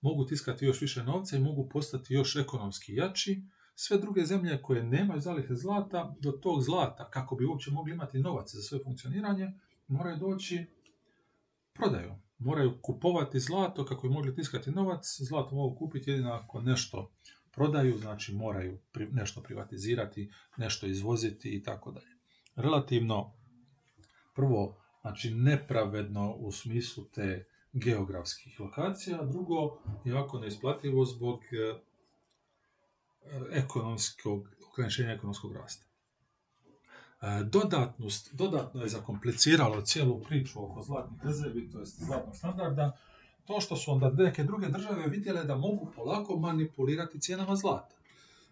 mogu 0.00 0.24
tiskati 0.24 0.64
još 0.64 0.80
više 0.80 1.04
novca 1.04 1.36
i 1.36 1.40
mogu 1.40 1.68
postati 1.68 2.14
još 2.14 2.36
ekonomski 2.36 2.94
jači. 2.94 3.42
Sve 3.74 3.98
druge 3.98 4.24
zemlje 4.24 4.62
koje 4.62 4.82
nemaju 4.82 5.20
zalihe 5.20 5.54
zlata, 5.54 6.14
do 6.20 6.32
tog 6.32 6.62
zlata, 6.62 7.10
kako 7.10 7.36
bi 7.36 7.44
uopće 7.44 7.70
mogli 7.70 7.92
imati 7.92 8.18
novac 8.18 8.54
za 8.54 8.62
svoje 8.62 8.84
funkcioniranje, 8.84 9.52
moraju 9.88 10.16
doći 10.16 10.66
prodajom. 11.72 12.16
Moraju 12.38 12.78
kupovati 12.82 13.40
zlato 13.40 13.84
kako 13.84 14.08
bi 14.08 14.14
mogli 14.14 14.34
tiskati 14.34 14.70
novac. 14.70 15.16
Zlato 15.20 15.54
mogu 15.54 15.76
kupiti 15.76 16.10
jedino 16.10 16.32
ako 16.32 16.60
nešto 16.60 17.10
prodaju, 17.52 17.98
znači 17.98 18.34
moraju 18.34 18.78
nešto 19.10 19.42
privatizirati, 19.42 20.30
nešto 20.56 20.86
izvoziti 20.86 21.56
i 21.56 21.62
tako 21.62 21.90
dalje. 21.90 22.16
Relativno 22.56 23.32
prvo, 24.34 24.76
znači 25.00 25.34
nepravedno 25.34 26.32
u 26.32 26.52
smislu 26.52 27.04
te 27.04 27.46
geografskih 27.72 28.60
lokacija, 28.60 29.20
a 29.20 29.26
drugo, 29.26 29.78
jako 30.04 30.38
neisplativo 30.38 31.04
zbog 31.04 31.40
e, 31.44 31.78
ekonomskog, 33.52 34.48
ograničenja 34.72 35.12
ekonomskog 35.12 35.52
rasta. 35.52 35.84
E, 37.22 37.44
dodatnost, 37.44 38.34
dodatno 38.34 38.82
je 38.82 38.88
zakompliciralo 38.88 39.80
cijelu 39.80 40.20
priču 40.20 40.64
oko 40.64 40.82
zlatnih 40.82 41.24
rezervi, 41.24 41.70
to 41.70 41.78
je 41.78 41.86
zlatnog 41.86 42.36
standarda, 42.36 42.98
to 43.46 43.60
što 43.60 43.76
su 43.76 43.92
onda 43.92 44.10
neke 44.10 44.44
druge 44.44 44.68
države 44.68 45.06
vidjele 45.06 45.44
da 45.44 45.56
mogu 45.56 45.88
polako 45.96 46.36
manipulirati 46.36 47.20
cijenama 47.20 47.56
zlata. 47.56 47.96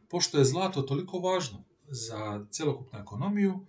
Pošto 0.08 0.38
je 0.38 0.44
zlato 0.44 0.82
toliko 0.82 1.18
važno 1.18 1.58
za 1.88 2.46
cjelokupnu 2.50 2.98
ekonomiju, 2.98 3.66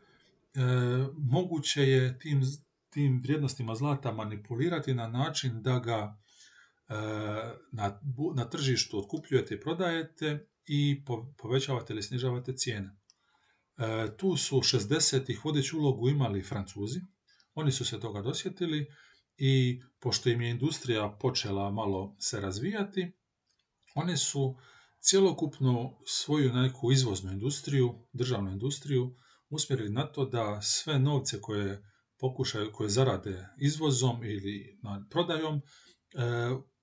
moguće 1.17 1.81
je 1.81 2.20
tim, 2.20 2.41
tim 2.89 3.22
vrijednostima 3.24 3.75
zlata 3.75 4.12
manipulirati 4.12 4.93
na 4.93 5.08
način 5.08 5.62
da 5.62 5.79
ga 5.79 6.17
e, 6.89 6.96
na, 7.72 8.00
na 8.36 8.50
tržištu 8.50 9.00
otkupljujete 9.00 9.55
i 9.55 9.60
prodajete 9.60 10.48
i 10.65 11.03
povećavate 11.38 11.93
ili 11.93 12.03
snižavate 12.03 12.53
cijene. 12.55 12.89
E, 13.77 14.17
tu 14.17 14.38
su 14.38 14.55
60-ih 14.55 15.46
vodeću 15.46 15.79
ulogu 15.79 16.10
imali 16.10 16.43
Francuzi, 16.43 17.00
oni 17.53 17.72
su 17.72 17.86
se 17.86 18.00
toga 18.00 18.22
dosjetili 18.22 18.88
i 19.38 19.81
pošto 20.00 20.29
im 20.29 20.41
je 20.41 20.50
industrija 20.50 21.17
počela 21.22 21.72
malo 21.72 22.15
se 22.20 22.39
razvijati, 22.39 23.12
oni 23.96 24.17
su 24.17 24.58
cjelokupno 25.00 26.00
svoju 26.05 26.53
neku 26.53 26.91
izvoznu 26.91 27.31
industriju, 27.31 28.08
državnu 28.13 28.51
industriju, 28.51 29.15
usmjerili 29.51 29.89
na 29.89 30.08
to 30.08 30.25
da 30.25 30.62
sve 30.62 31.00
novce 31.00 31.41
koje 31.41 31.84
pokušaju, 32.20 32.72
koje 32.74 32.89
zarade 32.89 33.48
izvozom 33.58 34.24
ili 34.24 34.79
prodajom, 35.10 35.55
e, 35.55 35.62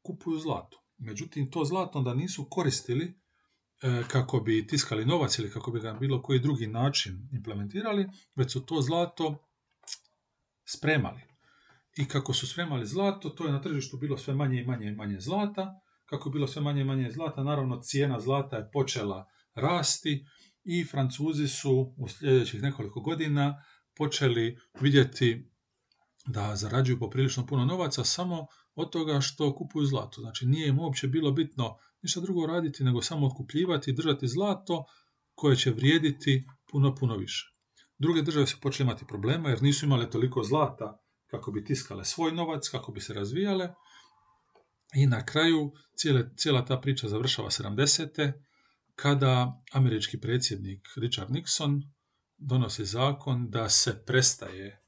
kupuju 0.03 0.39
zlato. 0.39 0.85
Međutim, 0.99 1.51
to 1.51 1.65
zlato 1.65 1.99
onda 1.99 2.15
nisu 2.15 2.47
koristili 2.51 3.05
e, 3.83 4.03
kako 4.09 4.41
bi 4.41 4.67
tiskali 4.67 5.05
novac 5.05 5.39
ili 5.39 5.51
kako 5.51 5.71
bi 5.71 5.81
ga 5.81 5.93
na 5.93 5.99
bilo 5.99 6.23
koji 6.23 6.41
drugi 6.41 6.67
način 6.67 7.29
implementirali, 7.33 8.07
već 8.35 8.53
su 8.53 8.67
to 8.67 8.81
zlato 8.81 9.45
spremali. 10.65 11.21
I 11.97 12.09
kako 12.09 12.33
su 12.33 12.47
spremali 12.47 12.87
zlato, 12.87 13.31
to 13.31 13.47
je 13.47 13.53
na 13.53 13.63
tržištu 13.63 13.97
bilo 13.97 14.19
sve 14.19 14.35
manje 14.35 14.61
i 14.61 14.67
manje 14.67 14.87
i 14.87 14.95
manje 14.95 15.21
zlata. 15.21 15.81
Kako 16.05 16.29
je 16.29 16.33
bilo 16.33 16.47
sve 16.47 16.63
manje 16.63 16.81
i 16.81 16.85
manje 16.85 17.11
zlata, 17.11 17.45
naravno 17.45 17.81
cijena 17.81 18.21
zlata 18.21 18.57
je 18.57 18.71
počela 18.73 19.27
rasti 19.55 20.27
i 20.71 20.85
Francuzi 20.85 21.49
su 21.49 21.95
u 21.97 22.09
sljedećih 22.09 22.63
nekoliko 22.63 23.01
godina 23.01 23.63
počeli 23.97 24.59
vidjeti 24.81 25.51
da 26.27 26.57
zarađuju 26.57 26.99
poprilično 26.99 27.47
puno 27.47 27.65
novaca 27.65 28.05
samo 28.05 28.47
od 28.75 28.93
toga 28.93 29.21
što 29.21 29.55
kupuju 29.55 29.87
zlato. 29.87 30.21
Znači 30.21 30.47
nije 30.47 30.69
im 30.69 30.79
uopće 30.79 31.09
bilo 31.09 31.33
bitno 31.33 31.77
ništa 32.03 32.21
drugo 32.21 32.47
raditi 32.47 32.85
nego 32.85 33.03
samo 33.03 33.27
otkupljivati 33.27 33.91
i 33.91 33.95
držati 33.95 34.29
zlato 34.29 34.85
koje 35.35 35.57
će 35.57 35.71
vrijediti 35.71 36.47
puno, 36.71 36.95
puno 36.95 37.17
više. 37.17 37.55
Druge 37.99 38.23
države 38.23 38.47
su 38.47 38.61
počele 38.61 38.87
imati 38.87 39.07
problema 39.07 39.49
jer 39.49 39.63
nisu 39.63 39.87
imale 39.87 40.11
toliko 40.11 40.43
zlata 40.43 40.99
kako 41.27 41.51
bi 41.51 41.65
tiskale 41.65 42.05
svoj 42.05 42.33
novac, 42.33 42.69
kako 42.69 42.93
bi 42.93 43.01
se 43.01 43.15
razvijale. 43.15 43.75
I 44.95 45.07
na 45.07 45.25
kraju 45.25 45.73
cijele, 45.97 46.31
cijela 46.37 46.65
ta 46.65 46.81
priča 46.81 47.09
završava 47.09 47.51
70. 47.51 48.33
kada 49.03 49.63
američki 49.73 50.21
predsjednik 50.21 50.89
Richard 50.97 51.31
Nixon 51.31 51.83
donosi 52.39 52.85
zakon 52.85 53.51
da 53.51 53.69
se 53.69 54.03
prestaje 54.07 54.67
e, 54.67 54.79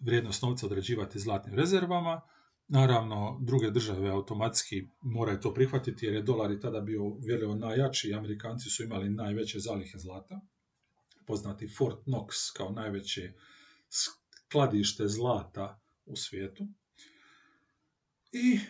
vrijednost 0.00 0.42
novca 0.42 0.66
određivati 0.66 1.18
zlatnim 1.18 1.54
rezervama. 1.54 2.20
Naravno, 2.68 3.38
druge 3.42 3.70
države 3.70 4.08
automatski 4.08 4.88
moraju 5.00 5.40
to 5.40 5.54
prihvatiti 5.54 6.06
jer 6.06 6.14
je 6.14 6.22
dolar 6.22 6.50
i 6.52 6.60
tada 6.60 6.80
bio 6.80 7.16
vjerujem 7.26 7.58
najjači 7.58 8.08
i 8.08 8.14
Amerikanci 8.14 8.70
su 8.70 8.82
imali 8.82 9.10
najveće 9.10 9.58
zalihe 9.58 9.98
zlata. 9.98 10.40
Poznati 11.26 11.68
Fort 11.78 11.98
Knox 12.06 12.56
kao 12.56 12.70
najveće 12.70 13.32
skladište 13.90 15.08
zlata 15.08 15.80
u 16.06 16.16
svijetu. 16.16 16.66
I 18.32 18.60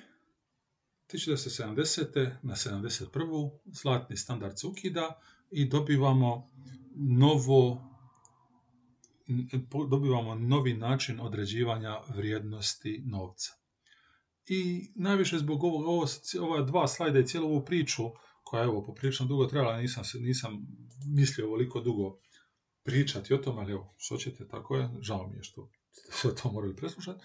1970. 1.13 2.31
na 2.43 2.55
71. 2.55 3.51
zlatni 3.65 4.17
standard 4.17 4.59
se 4.59 4.67
ukida 4.67 5.21
i 5.51 5.69
dobivamo 5.69 6.51
novo 6.97 7.91
dobivamo 9.91 10.35
novi 10.35 10.75
način 10.75 11.21
određivanja 11.21 12.01
vrijednosti 12.17 13.03
novca. 13.07 13.53
I 14.47 14.91
najviše 14.95 15.39
zbog 15.39 15.65
ovog, 15.65 15.87
ovo, 15.87 16.07
ova 16.41 16.63
dva 16.63 16.89
slajda 16.89 17.19
i 17.19 17.27
cijelu 17.27 17.49
ovu 17.49 17.65
priču, 17.65 18.03
koja 18.43 18.61
je 18.61 18.65
evo 18.65 18.85
poprilično 18.85 19.27
dugo 19.27 19.47
trebala, 19.47 19.77
nisam, 19.77 20.05
nisam 20.15 20.67
mislio 21.07 21.47
ovoliko 21.47 21.81
dugo 21.81 22.19
pričati 22.83 23.35
o 23.35 23.39
tome, 23.39 23.61
ali 23.61 23.73
evo, 23.73 23.95
što 23.99 24.17
ćete, 24.17 24.49
tako 24.49 24.77
je, 24.77 24.91
žao 25.01 25.29
mi 25.29 25.37
je 25.37 25.43
što 25.43 25.71
ste 25.93 26.13
sve 26.13 26.35
to 26.35 26.53
morali 26.53 26.77
preslušati. 26.77 27.21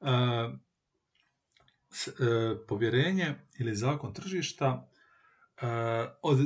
E, 0.00 0.06
povjerenje 2.68 3.34
ili 3.58 3.74
zakon 3.74 4.14
tržišta 4.14 4.88
e, 5.56 5.66
od 6.22 6.38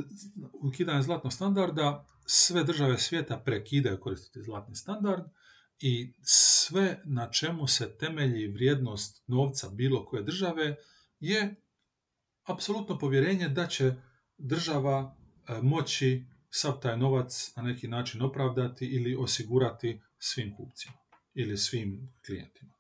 ukidanja 0.53 1.03
zlatnog 1.03 1.33
standarda 1.33 2.07
sve 2.27 2.65
države 2.65 2.99
svijeta 2.99 3.43
prekidaju 3.45 4.01
koristiti 4.01 4.43
zlatni 4.43 4.75
standard 4.75 5.23
i 5.79 6.15
sve 6.23 7.03
na 7.05 7.31
čemu 7.31 7.67
se 7.67 7.97
temelji 7.99 8.49
vrijednost 8.49 9.25
novca 9.27 9.69
bilo 9.69 10.05
koje 10.05 10.23
države 10.23 10.77
je 11.21 11.55
apsolutno 12.45 12.99
povjerenje 12.99 13.49
da 13.49 13.67
će 13.67 13.95
država 14.39 15.17
moći 15.63 16.27
sav 16.51 16.81
taj 16.81 16.97
novac 16.97 17.53
na 17.57 17.63
neki 17.63 17.89
način 17.89 18.23
opravdati 18.23 18.87
ili 18.87 19.17
osigurati 19.17 20.01
svim 20.19 20.57
kupcima 20.57 20.95
ili 21.35 21.59
svim 21.59 22.13
klijentima. 22.27 22.80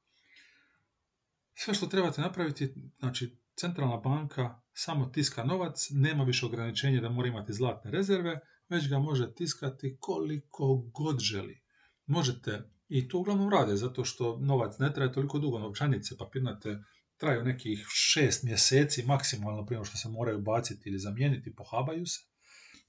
Sve 1.62 1.74
što 1.74 1.86
trebate 1.86 2.20
napraviti, 2.20 2.74
znači 2.98 3.36
centralna 3.56 3.96
banka 3.96 4.60
samo 4.72 5.06
tiska 5.06 5.44
novac, 5.44 5.88
nema 5.90 6.24
više 6.24 6.46
ograničenja 6.46 7.00
da 7.00 7.08
mora 7.08 7.28
imati 7.28 7.52
zlatne 7.52 7.90
rezerve, 7.90 8.40
već 8.68 8.88
ga 8.88 8.98
može 8.98 9.34
tiskati 9.34 9.96
koliko 10.00 10.74
god 10.76 11.18
želi. 11.18 11.62
Možete, 12.06 12.62
i 12.88 13.08
to 13.08 13.18
uglavnom 13.18 13.50
rade, 13.50 13.76
zato 13.76 14.04
što 14.04 14.38
novac 14.38 14.78
ne 14.78 14.92
traje 14.92 15.12
toliko 15.12 15.38
dugo, 15.38 15.58
novčanice 15.58 16.16
papirnate 16.16 16.78
traju 17.16 17.44
nekih 17.44 17.86
šest 17.88 18.42
mjeseci 18.42 19.06
maksimalno 19.06 19.66
prije 19.66 19.84
što 19.84 19.96
se 19.96 20.08
moraju 20.08 20.40
baciti 20.40 20.88
ili 20.88 20.98
zamijeniti, 20.98 21.54
pohabaju 21.54 22.06
se. 22.06 22.20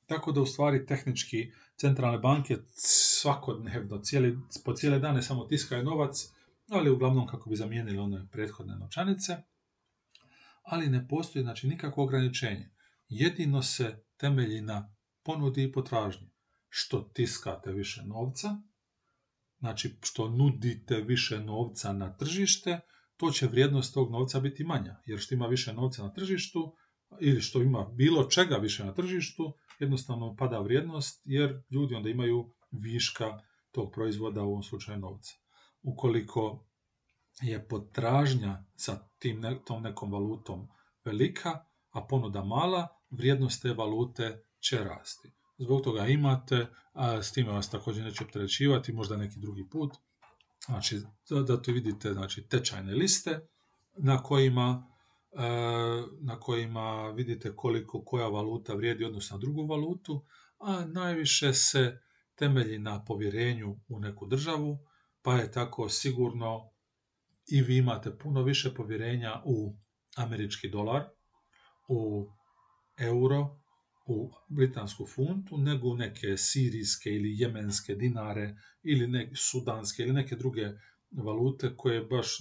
Tako 0.06 0.32
da 0.32 0.42
u 0.42 0.46
stvari 0.46 0.86
tehnički 0.86 1.52
centralne 1.76 2.18
banke 2.18 2.58
svakodnevno, 2.74 4.00
cijeli, 4.00 4.38
po 4.66 4.74
cijele 4.74 5.00
dane 5.00 5.22
samo 5.22 5.46
tiskaju 5.46 5.84
novac, 5.84 6.32
ali 6.72 6.90
uglavnom 6.90 7.28
kako 7.28 7.50
bi 7.50 7.56
zamijenili 7.56 7.98
one 7.98 8.28
prethodne 8.32 8.76
novčanice. 8.76 9.38
Ali 10.64 10.90
ne 10.90 11.08
postoji 11.08 11.44
znači 11.44 11.68
nikakvo 11.68 12.04
ograničenje. 12.04 12.70
Jedino 13.10 13.64
se 13.64 14.04
temelji 14.18 14.62
na 14.62 14.96
ponudi 15.24 15.64
i 15.64 15.72
potražnji. 15.72 16.32
Što 16.70 17.02
tiskate 17.02 17.72
više 17.72 18.04
novca, 18.06 18.62
znači 19.60 19.98
što 20.04 20.30
nudite 20.30 20.96
više 20.96 21.40
novca 21.40 21.94
na 21.94 22.18
tržište, 22.18 22.80
to 23.18 23.32
će 23.32 23.48
vrijednost 23.48 23.94
tog 23.94 24.12
novca 24.12 24.40
biti 24.40 24.64
manja. 24.64 25.02
Jer 25.06 25.20
što 25.20 25.36
ima 25.36 25.48
više 25.48 25.74
novca 25.74 26.04
na 26.04 26.14
tržištu, 26.14 26.76
ili 27.20 27.42
što 27.42 27.62
ima 27.62 27.84
bilo 27.94 28.24
čega 28.24 28.56
više 28.56 28.86
na 28.86 28.94
tržištu, 28.94 29.54
jednostavno 29.80 30.36
pada 30.36 30.60
vrijednost 30.60 31.22
jer 31.26 31.64
ljudi 31.70 31.96
onda 31.96 32.10
imaju 32.10 32.54
viška 32.72 33.40
tog 33.72 33.92
proizvoda, 33.94 34.42
u 34.42 34.50
ovom 34.50 34.64
slučaju 34.64 35.00
novca. 35.00 35.41
Ukoliko 35.84 36.66
je 37.42 37.68
potražnja 37.68 38.64
sa 38.76 39.08
tim, 39.20 39.42
tom 39.66 39.84
nekom 39.84 40.12
valutom 40.12 40.68
velika, 41.06 41.66
a 41.92 42.02
ponuda 42.02 42.44
mala, 42.44 42.88
vrijednost 43.10 43.62
te 43.62 43.74
valute 43.74 44.44
će 44.60 44.78
rasti. 44.78 45.32
Zbog 45.58 45.82
toga 45.82 46.08
imate, 46.08 46.68
a 46.94 47.24
s 47.24 47.32
time 47.32 47.52
vas 47.52 47.70
također 47.70 48.04
neću 48.04 48.24
opterećivati, 48.24 48.94
možda 48.94 49.18
neki 49.18 49.40
drugi 49.40 49.70
put, 49.70 49.94
znači 50.66 51.02
da 51.30 51.62
to 51.62 51.72
vidite 51.72 52.14
znači, 52.14 52.48
tečajne 52.48 52.94
liste 52.94 53.40
na 53.98 54.24
kojima 54.24 54.92
E, 55.34 55.44
na 56.22 56.40
kojima 56.40 57.10
vidite 57.10 57.56
koliko 57.56 58.04
koja 58.06 58.28
valuta 58.28 58.74
vrijedi 58.74 59.06
odnosno 59.06 59.38
na 59.38 59.42
drugu 59.42 59.66
valutu, 59.66 60.26
a 60.60 60.86
najviše 60.86 61.54
se 61.54 62.00
temelji 62.36 62.80
na 62.80 63.06
povjerenju 63.06 63.80
u 63.88 64.00
neku 64.00 64.26
državu, 64.26 64.80
pa 65.22 65.36
je 65.36 65.52
tako 65.52 65.90
sigurno 65.90 66.72
i 67.48 67.62
vi 67.62 67.78
imate 67.78 68.18
puno 68.18 68.44
više 68.44 68.74
povjerenja 68.74 69.42
u 69.46 69.76
američki 70.18 70.70
dolar, 70.70 71.04
u 71.88 72.28
euro, 72.98 73.62
u 74.06 74.32
britansku 74.50 75.06
funtu, 75.06 75.58
nego 75.58 75.90
u 75.90 75.96
neke 75.96 76.38
sirijske 76.38 77.10
ili 77.10 77.40
jemenske 77.40 77.96
dinare 77.96 78.56
ili 78.84 79.08
neke 79.08 79.36
sudanske 79.36 80.04
ili 80.04 80.14
neke 80.14 80.36
druge 80.36 80.70
valute 81.12 81.76
koje 81.78 82.06
baš 82.06 82.38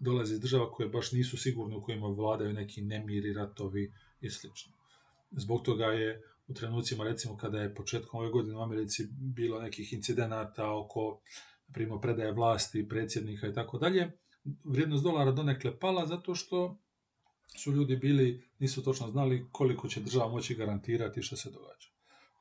dolaze 0.00 0.34
iz 0.34 0.40
država 0.40 0.70
koje 0.70 0.88
baš 0.88 1.12
nisu 1.12 1.36
sigurne 1.36 1.76
u 1.76 1.82
kojima 1.82 2.06
vladaju 2.06 2.52
neki 2.52 2.82
nemiri, 2.82 3.32
ratovi 3.32 3.92
i 4.20 4.30
sl. 4.30 4.46
Zbog 5.30 5.62
toga 5.64 5.84
je 5.84 6.22
u 6.46 6.54
trenucima 6.54 7.04
recimo 7.04 7.36
kada 7.36 7.60
je 7.60 7.74
početkom 7.74 8.20
ove 8.20 8.30
godine 8.30 8.56
u 8.56 8.62
Americi 8.62 9.08
bilo 9.34 9.60
nekih 9.60 9.92
incidenata 9.92 10.70
oko 10.70 11.20
primo 11.72 12.00
predaje 12.00 12.32
vlasti, 12.32 12.88
predsjednika 12.88 13.46
i 13.46 13.54
tako 13.54 13.78
dalje, 13.78 14.10
vrijednost 14.64 15.04
dolara 15.04 15.32
donekle 15.32 15.78
pala 15.78 16.06
zato 16.06 16.34
što 16.34 16.78
su 17.58 17.72
ljudi 17.72 17.96
bili, 17.96 18.50
nisu 18.58 18.82
točno 18.84 19.10
znali 19.10 19.46
koliko 19.52 19.88
će 19.88 20.00
država 20.00 20.28
moći 20.28 20.54
garantirati 20.54 21.22
što 21.22 21.36
se 21.36 21.50
događa. 21.50 21.88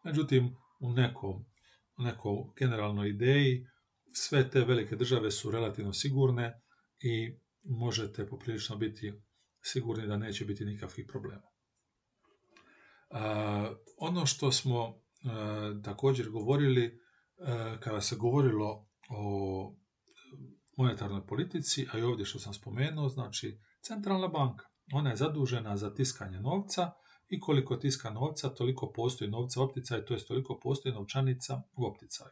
Međutim, 0.04 0.56
u 0.80 0.94
nekom, 0.94 1.46
u 2.24 2.54
generalnoj 2.60 3.10
ideji 3.10 3.68
sve 4.14 4.50
te 4.50 4.60
velike 4.60 4.96
države 4.96 5.32
su 5.32 5.52
relativno 5.52 5.94
sigurne 5.94 6.62
i 7.00 7.34
možete 7.64 8.28
poprilično 8.28 8.76
biti 8.78 9.14
sigurni 9.62 10.08
da 10.08 10.18
neće 10.18 10.46
biti 10.46 10.66
nikakvih 10.66 11.06
problema. 11.10 11.50
ono 13.98 14.26
što 14.26 14.52
smo 14.52 15.02
također 15.84 16.30
govorili 16.30 17.00
kada 17.80 18.02
se 18.02 18.16
govorilo 18.16 18.89
o 19.10 19.76
monetarnoj 20.78 21.28
politici, 21.28 21.88
a 21.92 21.98
i 21.98 22.02
ovdje 22.02 22.26
što 22.26 22.40
sam 22.40 22.54
spomenuo, 22.54 23.10
znači 23.10 23.60
centralna 23.82 24.28
banka. 24.28 24.66
Ona 24.94 25.10
je 25.10 25.16
zadužena 25.16 25.78
za 25.78 25.94
tiskanje 25.94 26.40
novca 26.40 26.92
i 27.30 27.40
koliko 27.40 27.76
tiska 27.76 28.10
novca, 28.10 28.50
toliko 28.50 28.92
postoji 28.96 29.32
novca 29.32 29.62
u 29.62 29.64
opticaju, 29.64 30.06
to 30.06 30.14
je 30.14 30.26
toliko 30.26 30.60
postoji 30.64 30.94
novčanica 30.94 31.62
u 31.74 31.86
opticaju. 31.86 32.32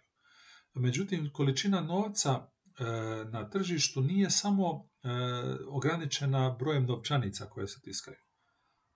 Međutim, 0.74 1.30
količina 1.34 1.82
novca 1.82 2.32
e, 2.40 2.84
na 3.32 3.50
tržištu 3.50 4.02
nije 4.02 4.30
samo 4.30 4.90
e, 5.04 5.10
ograničena 5.68 6.56
brojem 6.60 6.86
novčanica 6.86 7.46
koje 7.46 7.68
se 7.68 7.82
tiskaju. 7.82 8.18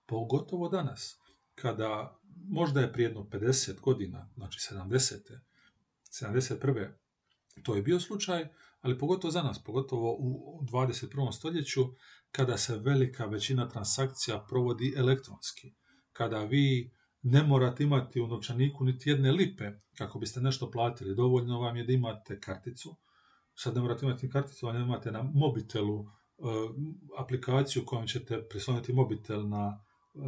Pogotovo 0.06 0.68
danas, 0.68 1.18
kada 1.54 2.18
možda 2.48 2.80
je 2.80 2.92
prije 2.92 3.06
jedno 3.06 3.20
50 3.20 3.80
godina, 3.80 4.30
znači 4.34 4.74
70. 4.74 5.18
71. 6.22 7.01
To 7.62 7.74
je 7.74 7.82
bio 7.82 8.00
slučaj, 8.00 8.48
ali 8.80 8.98
pogotovo 8.98 9.30
za 9.30 9.42
nas, 9.42 9.64
pogotovo 9.64 10.16
u 10.18 10.60
21. 10.62 11.32
stoljeću, 11.32 11.80
kada 12.32 12.56
se 12.58 12.78
velika 12.78 13.24
većina 13.26 13.68
transakcija 13.68 14.44
provodi 14.48 14.94
elektronski, 14.96 15.74
kada 16.12 16.38
vi 16.38 16.90
ne 17.22 17.42
morate 17.42 17.84
imati 17.84 18.20
u 18.20 18.26
novčaniku 18.26 18.84
niti 18.84 19.10
jedne 19.10 19.32
lipe 19.32 19.70
kako 19.98 20.18
biste 20.18 20.40
nešto 20.40 20.70
platili, 20.70 21.14
dovoljno 21.14 21.60
vam 21.60 21.76
je 21.76 21.84
da 21.84 21.92
imate 21.92 22.40
karticu, 22.40 22.96
sad 23.54 23.74
ne 23.74 23.80
morate 23.80 24.06
imati 24.06 24.30
karticu, 24.30 24.66
ali 24.66 24.82
imate 24.82 25.12
na 25.12 25.22
mobitelu 25.34 26.00
e, 26.00 26.06
aplikaciju 27.18 27.82
kojom 27.86 28.06
ćete 28.06 28.48
prisloniti 28.48 28.92
mobitel 28.92 29.48
na 29.48 29.80
e, 30.14 30.18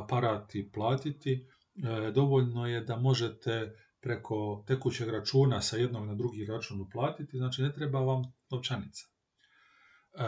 aparat 0.00 0.54
i 0.54 0.70
platiti, 0.70 1.32
e, 1.32 2.10
dovoljno 2.10 2.66
je 2.66 2.80
da 2.80 2.96
možete 2.96 3.72
preko 4.06 4.64
tekućeg 4.66 5.08
računa 5.08 5.62
sa 5.62 5.76
jednog 5.76 6.06
na 6.06 6.14
drugi 6.14 6.46
račun 6.46 6.80
uplatiti, 6.80 7.38
znači 7.38 7.62
ne 7.62 7.72
treba 7.72 8.00
vam 8.00 8.22
novčanica. 8.50 9.04
E, 9.04 10.22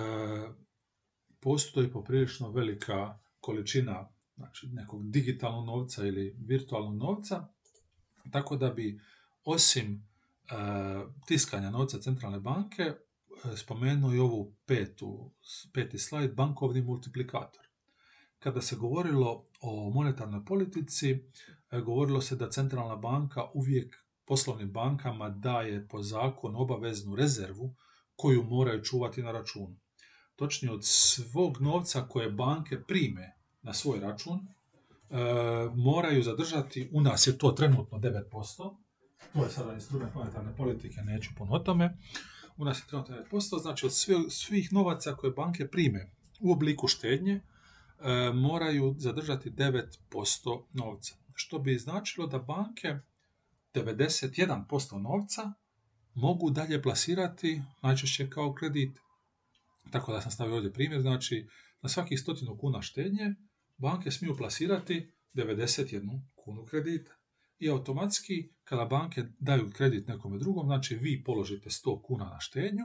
postoji 1.41 1.93
poprilično 1.93 2.51
velika 2.51 3.19
količina 3.41 4.09
znači 4.37 4.67
nekog 4.67 5.11
digitalnog 5.11 5.67
novca 5.67 6.07
ili 6.07 6.37
virtualnog 6.47 6.97
novca, 6.97 7.47
tako 8.33 8.57
da 8.57 8.71
bi 8.71 9.01
osim 9.45 9.95
e, 9.95 10.55
tiskanja 11.27 11.71
novca 11.71 12.01
centralne 12.01 12.41
banke 12.41 12.83
e, 12.83 12.97
spomenuo 13.57 14.15
i 14.15 14.19
ovu 14.19 14.57
petu, 14.67 15.33
peti 15.73 15.99
slajd, 15.99 16.35
bankovni 16.35 16.83
multiplikator. 16.83 17.63
Kada 18.39 18.61
se 18.61 18.77
govorilo 18.77 19.47
o 19.61 19.91
monetarnoj 19.91 20.45
politici, 20.45 21.25
govorilo 21.71 22.21
se 22.21 22.37
da 22.37 22.51
centralna 22.51 22.97
banka 22.97 23.45
uvijek 23.55 23.97
poslovnim 24.27 24.73
bankama 24.73 25.29
daje 25.29 25.89
po 25.89 26.03
zakonu 26.03 26.61
obaveznu 26.61 27.15
rezervu 27.15 27.75
koju 28.17 28.43
moraju 28.43 28.85
čuvati 28.85 29.23
na 29.23 29.33
računu. 29.33 29.77
Točnije 30.37 30.73
od 30.73 30.81
svog 30.85 31.61
novca 31.61 32.07
koje 32.09 32.31
banke 32.31 32.83
prime 32.83 33.33
na 33.63 33.75
svoj 33.75 34.01
račun, 34.01 34.39
e, 34.39 35.17
moraju 35.75 36.23
zadržati, 36.23 36.91
u 36.93 37.01
nas 37.01 37.27
je 37.27 37.39
to 37.39 37.53
trenutno 37.53 37.99
9%, 37.99 38.77
to 39.33 39.45
je 39.45 39.51
sada 39.51 39.75
instrument 39.75 40.15
monetarne 40.15 40.57
politike, 40.57 41.01
neću 41.01 41.31
puno 41.37 41.53
o 41.53 41.59
tome, 41.59 41.99
u 42.57 42.65
nas 42.65 42.79
je 42.79 42.87
trenutno 42.89 43.17
9%, 43.17 43.61
znači 43.61 43.87
od 43.87 43.93
svih 44.31 44.73
novaca 44.73 45.15
koje 45.15 45.33
banke 45.33 45.69
prime 45.69 46.11
u 46.41 46.53
obliku 46.53 46.89
štednje, 46.89 47.41
E, 48.01 48.33
moraju 48.33 48.95
zadržati 48.99 49.51
9% 49.51 50.63
novca. 50.73 51.15
Što 51.41 51.59
bi 51.59 51.79
značilo 51.79 52.27
da 52.27 52.39
banke 52.39 52.99
91% 53.75 55.03
novca 55.03 55.53
mogu 56.15 56.51
dalje 56.51 56.83
plasirati 56.83 57.63
najčešće 57.83 58.31
kao 58.31 58.55
kredit. 58.55 58.99
Tako 59.91 60.13
da 60.13 60.21
sam 60.21 60.31
stavio 60.31 60.55
ovdje 60.55 60.73
primjer, 60.73 61.01
znači 61.01 61.49
na 61.83 61.89
svakih 61.89 62.21
stotinu 62.21 62.59
kuna 62.59 62.83
štednje 62.83 63.35
banke 63.77 64.11
smiju 64.11 64.37
plasirati 64.37 65.13
91 65.35 66.21
kunu 66.35 66.65
kredita. 66.65 67.13
I 67.59 67.71
automatski 67.71 68.49
kada 68.65 68.85
banke 68.85 69.25
daju 69.39 69.71
kredit 69.71 70.09
nekome 70.09 70.39
drugom, 70.39 70.67
znači 70.67 70.97
vi 70.97 71.23
položite 71.25 71.71
100 71.71 72.03
kuna 72.03 72.25
na 72.25 72.41
štednju, 72.41 72.85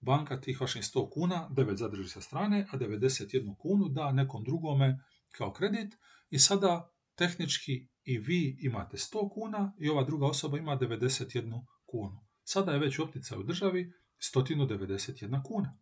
banka 0.00 0.40
tih 0.40 0.60
vaših 0.60 0.82
100 0.82 1.10
kuna, 1.10 1.48
9 1.50 1.74
zadrži 1.74 2.08
sa 2.08 2.20
strane, 2.20 2.66
a 2.70 2.78
91 2.78 3.56
kunu 3.56 3.88
da 3.88 4.12
nekom 4.12 4.44
drugome 4.44 5.00
kao 5.30 5.52
kredit 5.52 5.94
i 6.30 6.38
sada 6.38 6.90
tehnički 7.18 7.88
i 8.04 8.18
vi 8.18 8.58
imate 8.60 8.96
100 8.96 9.30
kuna 9.34 9.72
i 9.78 9.88
ova 9.88 10.04
druga 10.04 10.26
osoba 10.26 10.58
ima 10.58 10.78
91 10.78 11.64
kunu. 11.86 12.26
Sada 12.44 12.72
je 12.72 12.78
već 12.78 12.98
u 12.98 13.02
opticaju 13.02 13.40
u 13.40 13.44
državi 13.44 13.92
191 14.34 15.42
kuna. 15.44 15.78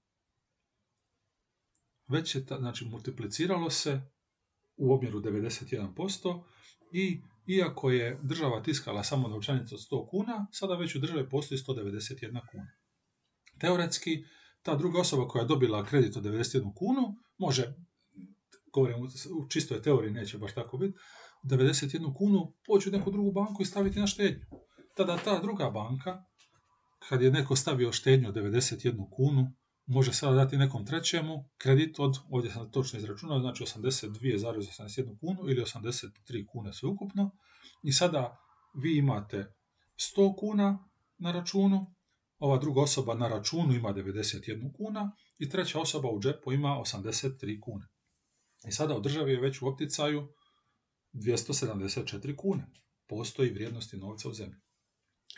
Već 2.09 2.35
je, 2.35 2.45
znači, 2.59 2.85
multipliciralo 2.85 3.71
se 3.71 4.01
u 4.77 4.95
omjeru 4.95 5.21
91% 5.21 6.43
i 6.93 7.21
iako 7.47 7.91
je 7.91 8.19
država 8.23 8.63
tiskala 8.63 9.05
samo 9.05 9.29
novčanicu 9.29 9.75
od 9.75 9.81
100 9.81 10.09
kuna, 10.11 10.47
sada 10.53 10.75
već 10.75 10.95
u 10.95 10.99
državi 10.99 11.29
postoji 11.29 11.59
191 11.59 12.41
kuna. 12.51 12.73
Teoretski, 13.61 14.25
ta 14.63 14.77
druga 14.77 15.01
osoba 15.01 15.29
koja 15.29 15.43
je 15.43 15.49
dobila 15.49 15.85
kredit 15.85 16.17
od 16.17 16.25
91 16.25 16.75
kunu, 16.75 17.15
može, 17.39 17.75
govorim 18.73 19.03
u 19.41 19.49
čistoj 19.49 19.83
teoriji, 19.83 20.13
neće 20.13 20.39
baš 20.39 20.55
tako 20.55 20.79
biti, 20.79 20.99
91 21.47 22.15
kunu 22.15 22.53
poći 22.67 22.89
u 22.89 22.93
neku 22.93 23.11
drugu 23.11 23.33
banku 23.33 23.63
i 23.63 23.67
staviti 23.67 24.01
na 24.01 24.07
štednju. 24.07 24.47
Tada 24.97 25.17
ta 25.17 25.39
druga 25.39 25.71
banka, 25.71 26.25
kad 27.09 27.23
je 27.23 27.31
neko 27.31 27.57
stavio 27.57 27.93
štednju 27.93 28.29
od 28.29 28.35
91 28.35 29.11
kunu, 29.11 29.53
može 29.87 30.13
sada 30.13 30.35
dati 30.35 30.57
nekom 30.57 30.87
trećemu 30.87 31.45
kredit 31.59 31.99
od, 31.99 32.17
ovdje 32.31 32.51
sam 32.51 32.71
točno 32.71 32.99
izračunao, 32.99 33.41
znači 33.41 33.65
82,81 33.65 35.19
kunu 35.21 35.51
ili 35.51 35.63
83 35.63 36.47
kune 36.47 36.73
sveukupno. 36.73 37.31
I 37.83 37.93
sada 37.93 38.37
vi 38.83 38.99
imate 38.99 39.55
100 40.17 40.37
kuna 40.39 40.89
na 41.19 41.33
računu, 41.33 41.95
ova 42.39 42.59
druga 42.59 42.81
osoba 42.81 43.15
na 43.15 43.29
računu 43.29 43.75
ima 43.75 43.89
91 43.95 44.73
kuna 44.77 45.13
i 45.39 45.49
treća 45.49 45.81
osoba 45.81 46.09
u 46.11 46.21
džepu 46.21 46.53
ima 46.53 46.69
83 46.69 47.61
kune. 47.61 47.87
I 48.69 48.73
sada 48.73 48.97
u 48.97 49.01
državi 49.01 49.33
je 49.33 49.41
već 49.41 49.63
u 49.63 49.67
opticaju 49.67 50.29
274 51.17 52.37
kune. 52.37 52.67
Postoji 53.07 53.51
vrijednosti 53.51 53.97
novca 53.97 54.29
u 54.29 54.33
zemlji. 54.33 54.57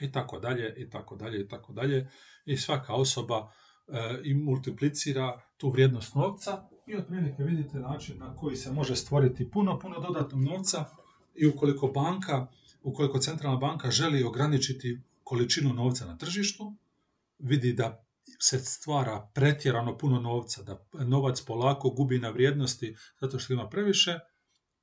I 0.00 0.12
tako 0.12 0.38
dalje, 0.38 0.74
i 0.76 0.90
tako 0.90 1.16
dalje, 1.16 1.40
i 1.40 1.48
tako 1.48 1.72
dalje. 1.72 2.10
I 2.44 2.56
svaka 2.56 2.94
osoba 2.94 3.52
e, 3.88 4.20
i 4.24 4.34
multiplicira 4.34 5.40
tu 5.56 5.70
vrijednost 5.70 6.14
novca 6.14 6.68
i 6.86 6.96
otprilike 6.96 7.42
vidite 7.42 7.78
način 7.78 8.18
na 8.18 8.36
koji 8.36 8.56
se 8.56 8.72
može 8.72 8.96
stvoriti 8.96 9.50
puno, 9.50 9.78
puno 9.78 10.00
dodatnog 10.00 10.42
novca 10.42 10.84
i 11.34 11.46
ukoliko 11.46 11.86
banka, 11.86 12.46
ukoliko 12.82 13.18
centralna 13.18 13.58
banka 13.58 13.90
želi 13.90 14.24
ograničiti 14.24 15.00
količinu 15.24 15.72
novca 15.72 16.06
na 16.06 16.18
tržištu, 16.18 16.74
vidi 17.38 17.72
da 17.72 18.04
se 18.38 18.58
stvara 18.58 19.30
pretjerano 19.34 19.98
puno 19.98 20.20
novca, 20.20 20.62
da 20.62 20.86
novac 20.92 21.40
polako 21.40 21.90
gubi 21.90 22.18
na 22.18 22.30
vrijednosti 22.30 22.96
zato 23.20 23.38
što 23.38 23.52
ima 23.52 23.68
previše, 23.68 24.18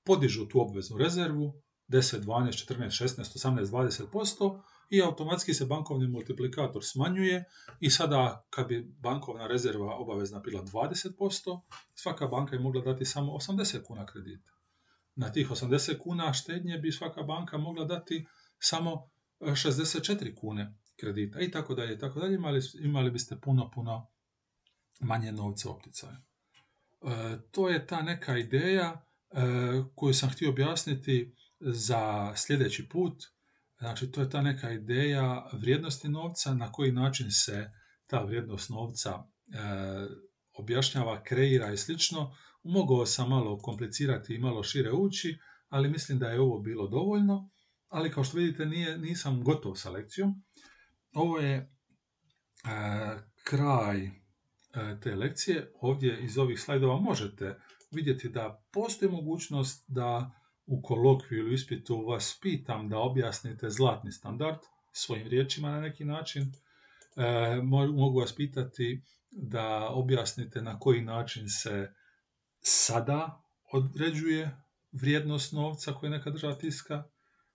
podižu 0.05 0.47
tu 0.47 0.61
obveznu 0.61 0.97
rezervu 0.97 1.53
10, 1.87 2.19
12, 2.19 2.65
14, 2.67 3.03
16, 3.03 3.37
18, 3.37 3.65
20% 3.65 4.61
i 4.89 5.01
automatski 5.01 5.53
se 5.53 5.65
bankovni 5.65 6.07
multiplikator 6.07 6.85
smanjuje 6.85 7.43
i 7.79 7.89
sada 7.89 8.45
kad 8.49 8.67
bi 8.67 8.95
bankovna 8.99 9.47
rezerva 9.47 9.95
obavezna 9.95 10.39
bila 10.39 10.63
20%, 10.63 11.61
svaka 11.95 12.27
banka 12.27 12.55
je 12.55 12.61
mogla 12.61 12.81
dati 12.81 13.05
samo 13.05 13.31
80 13.31 13.83
kuna 13.83 14.05
kredita. 14.05 14.51
Na 15.15 15.31
tih 15.31 15.49
80 15.49 15.97
kuna 15.97 16.33
štednje 16.33 16.77
bi 16.77 16.91
svaka 16.91 17.23
banka 17.23 17.57
mogla 17.57 17.85
dati 17.85 18.25
samo 18.59 19.09
64 19.39 20.35
kune 20.35 20.77
kredita 20.95 21.39
i 21.39 21.51
tako 21.51 21.75
dalje 21.75 21.93
i 21.93 21.99
tako 21.99 22.19
dalje, 22.19 22.35
imali, 22.35 22.61
imali 22.79 23.11
biste 23.11 23.39
puno, 23.41 23.71
puno 23.71 24.07
manje 24.99 25.31
novca 25.31 25.69
u 25.69 25.71
opticaju. 25.71 26.15
E, 26.15 27.37
to 27.51 27.69
je 27.69 27.87
ta 27.87 28.01
neka 28.01 28.37
ideja 28.37 28.93
e, 28.93 29.05
koju 29.95 30.13
sam 30.13 30.29
htio 30.29 30.49
objasniti 30.49 31.35
za 31.59 32.33
sljedeći 32.35 32.89
put. 32.89 33.23
Znači, 33.79 34.11
to 34.11 34.21
je 34.21 34.29
ta 34.29 34.41
neka 34.41 34.71
ideja 34.71 35.49
vrijednosti 35.53 36.09
novca, 36.09 36.53
na 36.53 36.71
koji 36.71 36.91
način 36.91 37.31
se 37.31 37.71
ta 38.07 38.23
vrijednost 38.23 38.69
novca 38.69 39.11
e, 39.13 39.23
objašnjava, 40.53 41.23
kreira 41.23 41.71
i 41.71 41.77
slično. 41.77 42.35
Mogao 42.63 43.05
sam 43.05 43.29
malo 43.29 43.57
komplicirati 43.57 44.35
i 44.35 44.39
malo 44.39 44.63
šire 44.63 44.91
ući, 44.91 45.37
ali 45.69 45.89
mislim 45.89 46.19
da 46.19 46.29
je 46.29 46.39
ovo 46.39 46.59
bilo 46.59 46.87
dovoljno. 46.87 47.49
Ali 47.87 48.11
kao 48.11 48.23
što 48.23 48.37
vidite, 48.37 48.65
nije, 48.65 48.97
nisam 48.97 49.43
gotov 49.43 49.75
sa 49.75 49.89
lekcijom. 49.89 50.43
Ovo 51.13 51.39
je 51.39 51.55
e, 51.55 51.69
kraj 53.43 54.09
te 55.01 55.15
lekcije. 55.15 55.71
Ovdje 55.81 56.23
iz 56.23 56.37
ovih 56.37 56.59
slajdova 56.59 56.99
možete 56.99 57.59
vidjeti 57.95 58.29
da 58.29 58.63
postoji 58.71 59.11
mogućnost 59.11 59.85
da 59.87 60.31
u 60.65 60.81
kolokviju 60.81 61.45
ili 61.45 61.53
ispitu 61.53 62.05
vas 62.07 62.39
pitam 62.41 62.89
da 62.89 62.99
objasnite 62.99 63.69
zlatni 63.69 64.11
standard 64.11 64.57
svojim 64.91 65.27
riječima 65.27 65.71
na 65.71 65.79
neki 65.79 66.05
način, 66.05 66.51
e, 67.15 67.61
mogu 67.93 68.19
vas 68.19 68.35
pitati 68.35 69.01
da 69.31 69.89
objasnite 69.89 70.61
na 70.61 70.79
koji 70.79 71.01
način 71.01 71.49
se 71.49 71.93
sada 72.61 73.41
određuje 73.71 74.57
vrijednost 74.91 75.53
novca 75.53 75.93
koje 75.93 76.09
neka 76.09 76.29
država 76.29 76.55
tiska, 76.55 77.03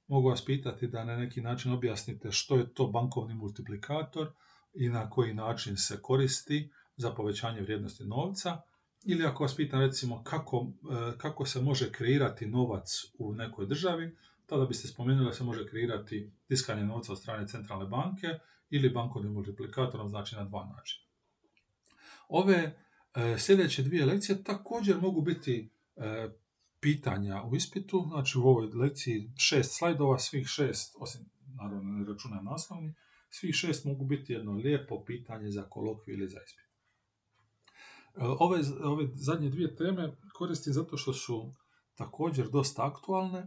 mogu 0.07 0.29
vas 0.29 0.45
pitati 0.45 0.89
da 0.89 1.05
na 1.05 1.17
neki 1.17 1.41
način 1.41 1.73
objasnite 1.73 2.33
što 2.33 2.57
je 2.57 2.75
to 2.75 2.87
bankovni 2.87 3.35
multiplikator 3.35 4.33
i 4.75 4.89
na 4.89 5.11
koji 5.11 5.35
način 5.35 5.77
se 5.77 6.03
koristi 6.03 6.71
za 6.97 7.15
povećanje 7.15 7.61
vrijednosti 7.61 8.05
novca, 8.05 8.61
ili 9.05 9.27
ako 9.27 9.43
vas 9.45 9.57
pitam 9.57 9.81
recimo 9.81 10.23
kako, 10.25 10.67
e, 10.91 11.19
kako 11.19 11.47
se 11.47 11.61
može 11.61 11.93
kreirati 11.93 12.47
novac 12.47 12.89
u 13.19 13.35
nekoj 13.35 13.67
državi, 13.67 14.17
tada 14.47 14.67
biste 14.67 14.89
spomenuli 14.89 15.27
da 15.27 15.33
se 15.33 15.45
može 15.45 15.67
kreirati 15.67 16.33
tiskanje 16.49 16.85
novca 16.85 17.13
od 17.13 17.19
strane 17.19 17.49
centralne 17.49 17.87
banke 17.87 18.27
ili 18.71 18.91
bankovnim 18.91 19.33
multiplikatorom, 19.33 20.09
znači 20.09 20.37
na 20.37 20.45
dva 20.45 20.67
načina. 20.77 21.05
Ove 22.29 22.57
e, 23.15 23.39
sljedeće 23.39 23.83
dvije 23.83 24.07
lekcije 24.07 24.45
također 24.45 25.01
mogu 25.01 25.23
biti 25.23 25.71
e, 25.97 26.29
pitanja 26.81 27.43
u 27.43 27.57
ispitu, 27.57 28.07
znači 28.09 28.39
u 28.39 28.43
ovoj 28.43 28.67
lekciji 28.67 29.31
šest 29.37 29.79
slajdova, 29.79 30.19
svih 30.19 30.47
šest, 30.47 30.97
osim 30.99 31.21
naravno 31.47 31.93
ne 31.93 32.05
računam 32.05 32.45
naslovni, 32.45 32.95
svih 33.31 33.55
šest 33.55 33.85
mogu 33.85 34.05
biti 34.05 34.33
jedno 34.33 34.53
lijepo 34.53 35.05
pitanje 35.05 35.51
za 35.51 35.63
kolokviju 35.63 36.17
ili 36.19 36.29
za 36.29 36.39
ispit. 36.47 36.70
E, 38.21 38.25
ove, 38.39 38.61
ove 38.83 39.09
zadnje 39.15 39.49
dvije 39.49 39.77
teme 39.77 40.17
koristim 40.35 40.73
zato 40.73 40.97
što 40.97 41.13
su 41.13 41.55
također 41.95 42.49
dosta 42.49 42.87
aktualne. 42.87 43.39
E, 43.39 43.47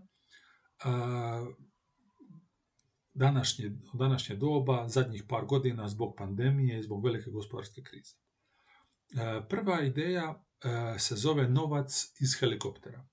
današnje, 3.14 3.72
današnje 3.94 4.36
doba, 4.36 4.88
zadnjih 4.88 5.24
par 5.30 5.46
godina 5.46 5.88
zbog 5.88 6.16
pandemije 6.18 6.80
i 6.80 6.84
zbog 6.84 7.06
velike 7.06 7.30
gospodarske 7.30 7.84
krize. 7.84 8.16
E, 8.16 9.48
prva 9.50 9.82
ideja 9.82 10.44
se 11.00 11.16
zove 11.16 11.50
novac 11.50 12.14
iz 12.20 12.40
helikoptera. 12.40 13.06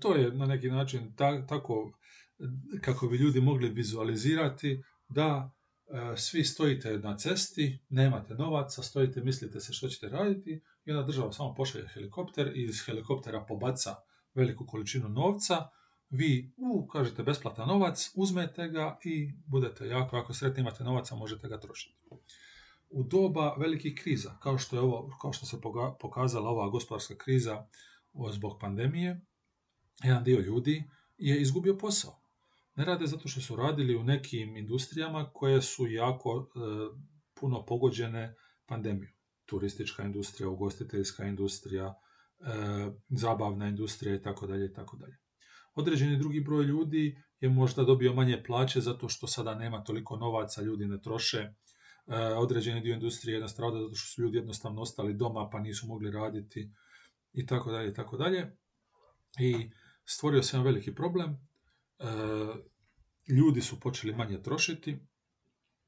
To 0.00 0.14
je 0.14 0.32
na 0.32 0.46
neki 0.46 0.68
način 0.68 1.14
tako 1.48 1.92
kako 2.80 3.08
bi 3.08 3.16
ljudi 3.16 3.40
mogli 3.40 3.68
vizualizirati 3.68 4.82
da 5.08 5.55
svi 6.16 6.44
stojite 6.44 6.98
na 6.98 7.16
cesti, 7.16 7.78
nemate 7.88 8.34
novaca, 8.34 8.82
stojite, 8.82 9.20
mislite 9.20 9.60
se 9.60 9.72
što 9.72 9.88
ćete 9.88 10.08
raditi 10.08 10.60
i 10.84 10.92
onda 10.92 11.06
država 11.06 11.32
samo 11.32 11.54
pošalje 11.54 11.88
helikopter 11.88 12.56
i 12.56 12.62
iz 12.62 12.84
helikoptera 12.86 13.44
pobaca 13.44 13.94
veliku 14.34 14.66
količinu 14.66 15.08
novca, 15.08 15.68
vi 16.10 16.54
u, 16.56 16.86
kažete 16.86 17.22
besplatan 17.22 17.68
novac, 17.68 18.10
uzmete 18.14 18.68
ga 18.68 18.98
i 19.04 19.32
budete 19.46 19.86
jako, 19.86 20.16
ako 20.16 20.34
sretni 20.34 20.60
imate 20.60 20.84
novaca, 20.84 21.14
možete 21.14 21.48
ga 21.48 21.60
trošiti. 21.60 21.98
U 22.88 23.02
doba 23.02 23.54
velikih 23.54 23.94
kriza, 24.02 24.38
kao 24.42 24.58
što, 24.58 24.76
je 24.76 24.82
ovo, 24.82 25.18
kao 25.22 25.32
što 25.32 25.46
se 25.46 25.60
pokazala 26.00 26.50
ova 26.50 26.68
gospodarska 26.68 27.14
kriza 27.16 27.66
zbog 28.32 28.58
pandemije, 28.60 29.20
jedan 30.04 30.24
dio 30.24 30.40
ljudi 30.40 30.84
je 31.18 31.40
izgubio 31.40 31.78
posao 31.78 32.25
ne 32.76 32.84
rade 32.84 33.06
zato 33.06 33.28
što 33.28 33.40
su 33.40 33.56
radili 33.56 33.96
u 33.96 34.04
nekim 34.04 34.56
industrijama 34.56 35.30
koje 35.32 35.62
su 35.62 35.86
jako 35.86 36.48
e, 36.48 36.58
puno 37.34 37.64
pogođene 37.66 38.34
pandemijom. 38.66 39.12
Turistička 39.46 40.02
industrija, 40.02 40.48
ugostiteljska 40.48 41.24
industrija, 41.24 41.94
e, 42.40 42.44
zabavna 43.08 43.68
industrija 43.68 44.14
i 44.14 44.22
tako 44.22 44.46
dalje 44.46 44.66
i 44.66 44.72
tako 44.72 44.96
dalje. 44.96 45.16
Određeni 45.74 46.18
drugi 46.18 46.40
broj 46.40 46.64
ljudi 46.64 47.16
je 47.40 47.48
možda 47.48 47.84
dobio 47.84 48.14
manje 48.14 48.42
plaće 48.46 48.80
zato 48.80 49.08
što 49.08 49.26
sada 49.26 49.54
nema 49.54 49.84
toliko 49.84 50.16
novaca, 50.16 50.62
ljudi 50.62 50.86
ne 50.86 51.00
troše. 51.00 51.38
E, 51.38 51.54
određeni 52.18 52.80
dio 52.80 52.94
industrije 52.94 53.34
je 53.34 53.40
nastradao 53.40 53.82
zato 53.82 53.94
što 53.94 54.14
su 54.14 54.22
ljudi 54.22 54.36
jednostavno 54.36 54.82
ostali 54.82 55.14
doma 55.14 55.48
pa 55.52 55.60
nisu 55.60 55.86
mogli 55.86 56.10
raditi 56.10 56.70
i 57.32 57.46
tako 57.46 57.70
dalje 57.70 57.90
i 57.90 57.94
tako 57.94 58.16
dalje. 58.16 58.56
I 59.38 59.70
stvorio 60.04 60.42
se 60.42 60.56
jedan 60.56 60.64
veliki 60.64 60.94
problem 60.94 61.46
ljudi 63.28 63.60
su 63.60 63.80
počeli 63.80 64.14
manje 64.14 64.42
trošiti, 64.42 64.98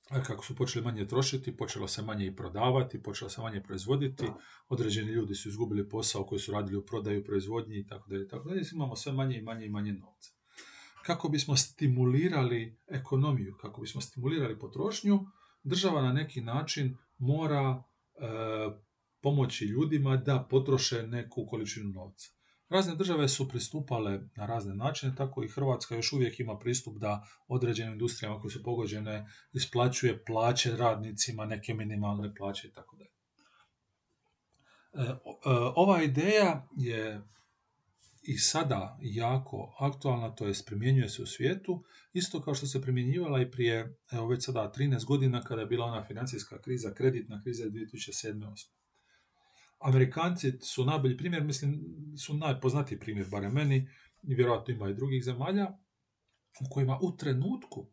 a 0.09 0.23
kako 0.23 0.45
su 0.45 0.57
počeli 0.57 0.85
manje 0.85 1.07
trošiti, 1.07 1.57
počelo 1.57 1.89
se 1.89 2.03
manje 2.03 2.27
i 2.27 2.37
prodavati, 2.37 3.03
počelo 3.03 3.31
se 3.31 3.41
manje 3.41 3.63
proizvoditi, 3.63 4.25
određeni 4.69 5.13
ljudi 5.13 5.35
su 5.35 5.49
izgubili 5.49 5.89
posao 5.89 6.25
koji 6.25 6.39
su 6.39 6.53
radili 6.53 6.77
u 6.77 6.87
prodaju, 6.87 7.25
proizvodnji 7.25 7.79
i 7.79 7.87
tako 7.87 8.11
dalje, 8.11 8.29
tako 8.29 8.49
dalje, 8.49 8.63
imamo 8.73 8.97
sve 8.97 9.13
manje 9.13 9.39
i 9.39 9.43
manje 9.43 9.67
i 9.67 9.71
manje 9.71 9.93
novca. 9.93 10.31
Kako 11.07 11.29
bismo 11.29 11.57
stimulirali 11.57 12.79
ekonomiju, 12.87 13.57
kako 13.61 13.81
bismo 13.81 14.01
stimulirali 14.01 14.59
potrošnju, 14.59 15.21
država 15.63 16.03
na 16.03 16.13
neki 16.13 16.41
način 16.41 16.97
mora 17.19 17.83
e, 18.15 18.21
pomoći 19.21 19.65
ljudima 19.65 20.17
da 20.17 20.47
potroše 20.51 21.03
neku 21.03 21.47
količinu 21.47 21.91
novca. 21.91 22.38
Razne 22.69 22.95
države 22.95 23.29
su 23.29 23.49
pristupale 23.49 24.21
na 24.37 24.47
razne 24.47 24.75
načine, 24.75 25.15
tako 25.17 25.45
i 25.45 25.49
Hrvatska 25.49 25.95
još 25.95 26.13
uvijek 26.13 26.41
ima 26.41 26.59
pristup 26.59 26.99
da 26.99 27.27
određenim 27.47 27.93
industrijama 27.93 28.41
koje 28.41 28.51
su 28.51 28.63
pogođene 28.63 29.27
isplaćuje 29.53 30.25
plaće 30.25 30.77
radnicima, 30.77 31.47
neke 31.47 31.75
minimalne 31.75 32.35
plaće 32.35 32.69
i 32.69 32.73
tako 32.73 32.97
dalje. 32.97 33.11
E, 34.93 35.11
e, 35.11 35.17
ova 35.77 36.03
ideja 36.03 36.69
je 36.77 37.23
i 38.23 38.39
sada 38.39 38.99
jako 39.03 39.75
aktualna, 39.79 40.35
to 40.35 40.47
jest 40.47 40.67
primjenjuje 40.67 41.09
se 41.09 41.23
u 41.23 41.27
svijetu, 41.27 41.85
isto 42.13 42.43
kao 42.43 42.55
što 42.55 42.67
se 42.67 42.83
primjenjivala 42.83 43.43
i 43.43 43.51
prije, 43.51 43.97
evo 44.13 44.27
već 44.27 44.45
sada 44.45 44.73
13 44.77 45.05
godina 45.05 45.43
kada 45.43 45.61
je 45.61 45.67
bila 45.67 45.87
ona 45.87 46.05
financijska 46.05 46.61
kriza, 46.63 46.95
kreditna 46.95 47.41
kriza 47.43 47.65
2007. 47.65 48.69
Amerikanci 49.79 50.53
su 50.61 50.85
najbolji 50.85 51.17
primjer, 51.17 51.45
mislim, 51.45 51.81
su 52.19 52.35
najpoznatiji 52.35 52.99
primjer, 52.99 53.27
barem 53.31 53.53
meni, 53.53 53.89
i 54.23 54.35
vjerojatno 54.35 54.75
ima 54.75 54.89
i 54.89 54.95
drugih 54.95 55.25
zemalja, 55.25 55.67
u 56.61 56.71
kojima 56.71 56.99
u 57.03 57.17
trenutku 57.17 57.87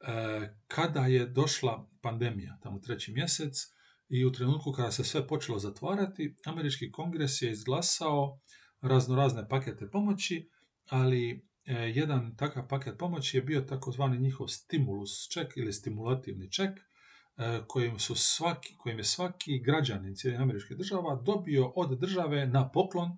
e, 0.00 0.54
kada 0.66 1.06
je 1.06 1.26
došla 1.26 1.88
pandemija, 2.02 2.58
tamo 2.62 2.78
treći 2.78 3.12
mjesec, 3.12 3.76
i 4.08 4.24
u 4.24 4.32
trenutku 4.32 4.72
kada 4.72 4.90
se 4.90 5.04
sve 5.04 5.26
počelo 5.26 5.58
zatvarati, 5.58 6.36
američki 6.44 6.92
kongres 6.92 7.42
je 7.42 7.50
izglasao 7.50 8.40
raznorazne 8.80 9.48
pakete 9.48 9.90
pomoći, 9.90 10.50
ali 10.84 11.46
e, 11.64 11.74
jedan 11.74 12.36
takav 12.36 12.68
paket 12.68 12.98
pomoći 12.98 13.36
je 13.36 13.42
bio 13.42 13.60
takozvani 13.60 14.18
njihov 14.18 14.46
stimulus 14.48 15.28
ček 15.32 15.56
ili 15.56 15.72
stimulativni 15.72 16.50
ček, 16.52 16.70
kojim, 17.66 17.98
su 17.98 18.14
svaki, 18.14 18.74
kojim 18.76 18.98
je 18.98 19.04
svaki 19.04 19.58
građanin 19.58 20.14
cijeli 20.14 20.36
američke 20.36 20.74
država 20.74 21.14
dobio 21.14 21.72
od 21.76 21.98
države 21.98 22.46
na 22.46 22.70
poklon 22.70 23.16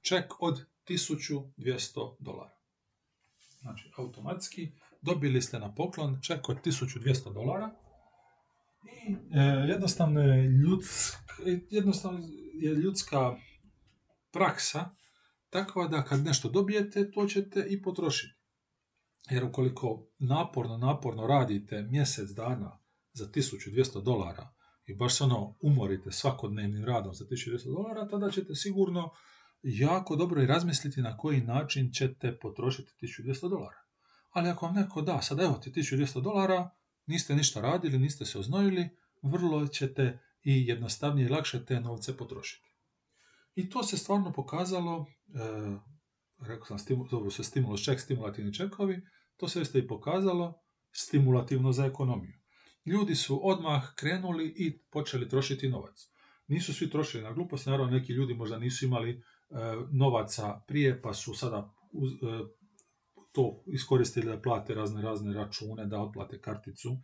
ček 0.00 0.42
od 0.42 0.64
1200 0.88 2.16
dolara. 2.18 2.58
Znači, 3.60 3.90
automatski 3.96 4.72
dobili 5.02 5.42
ste 5.42 5.58
na 5.58 5.74
poklon 5.74 6.18
ček 6.22 6.48
od 6.48 6.56
1200 6.64 7.34
dolara 7.34 7.70
i 8.84 9.12
e, 9.12 9.40
jednostavno, 9.68 10.20
je 10.20 10.48
ljudsk, 10.48 11.18
jednostavno 11.70 12.20
je 12.54 12.74
ljudska 12.74 13.36
praksa 14.32 14.90
takva 15.50 15.88
da 15.88 16.04
kad 16.04 16.24
nešto 16.24 16.48
dobijete, 16.48 17.10
to 17.10 17.26
ćete 17.26 17.66
i 17.68 17.82
potrošiti. 17.82 18.34
Jer 19.30 19.44
ukoliko 19.44 20.06
naporno, 20.18 20.76
naporno 20.76 21.26
radite 21.26 21.82
mjesec 21.82 22.30
dana 22.30 22.78
za 23.18 23.26
1200 23.26 24.02
dolara 24.02 24.48
i 24.86 24.94
baš 24.94 25.16
se 25.16 25.24
ono 25.24 25.56
umorite 25.60 26.12
svakodnevnim 26.12 26.84
radom 26.84 27.14
za 27.14 27.24
1200 27.24 27.64
dolara, 27.64 28.08
tada 28.08 28.30
ćete 28.30 28.54
sigurno 28.54 29.10
jako 29.62 30.16
dobro 30.16 30.42
i 30.42 30.46
razmisliti 30.46 31.02
na 31.02 31.16
koji 31.16 31.40
način 31.40 31.90
ćete 31.92 32.38
potrošiti 32.38 32.92
1200 33.02 33.48
dolara. 33.48 33.82
Ali 34.30 34.48
ako 34.48 34.66
vam 34.66 34.74
neko 34.74 35.02
da, 35.02 35.22
sad 35.22 35.40
evo 35.40 35.54
ti 35.54 35.70
1200 35.70 36.22
dolara, 36.22 36.70
niste 37.06 37.34
ništa 37.34 37.60
radili, 37.60 37.98
niste 37.98 38.26
se 38.26 38.38
oznojili, 38.38 38.88
vrlo 39.22 39.66
ćete 39.66 40.18
i 40.42 40.66
jednostavnije 40.66 41.26
i 41.26 41.30
lakše 41.30 41.64
te 41.64 41.80
novce 41.80 42.16
potrošiti. 42.16 42.68
I 43.54 43.70
to 43.70 43.82
se 43.82 43.96
stvarno 43.96 44.32
pokazalo, 44.32 45.06
e, 45.28 45.78
rekao 46.46 46.66
sam, 46.66 46.78
zovu 47.10 47.30
se 47.30 47.44
stimulus 47.44 47.84
ček, 47.84 48.00
stimulativni 48.00 48.54
čekovi, 48.54 49.02
to 49.36 49.48
se 49.48 49.62
isto 49.62 49.78
i 49.78 49.86
pokazalo 49.86 50.54
stimulativno 50.92 51.72
za 51.72 51.86
ekonomiju 51.86 52.37
ljudi 52.88 53.14
su 53.14 53.40
odmah 53.48 53.94
krenuli 53.94 54.54
i 54.56 54.78
počeli 54.78 55.28
trošiti 55.28 55.68
novac. 55.68 56.08
Nisu 56.46 56.74
svi 56.74 56.90
trošili 56.90 57.22
na 57.22 57.32
glupost, 57.32 57.66
naravno 57.66 57.92
neki 57.92 58.12
ljudi 58.12 58.34
možda 58.34 58.58
nisu 58.58 58.86
imali 58.86 59.10
e, 59.10 59.20
novaca 59.92 60.60
prije 60.66 61.02
pa 61.02 61.14
su 61.14 61.34
sada 61.34 61.74
e, 61.92 62.58
to 63.32 63.62
iskoristili 63.66 64.26
da 64.26 64.40
plate 64.40 64.74
razne 64.74 65.02
razne 65.02 65.34
račune, 65.34 65.86
da 65.86 66.00
otplate 66.00 66.40
karticu, 66.40 66.96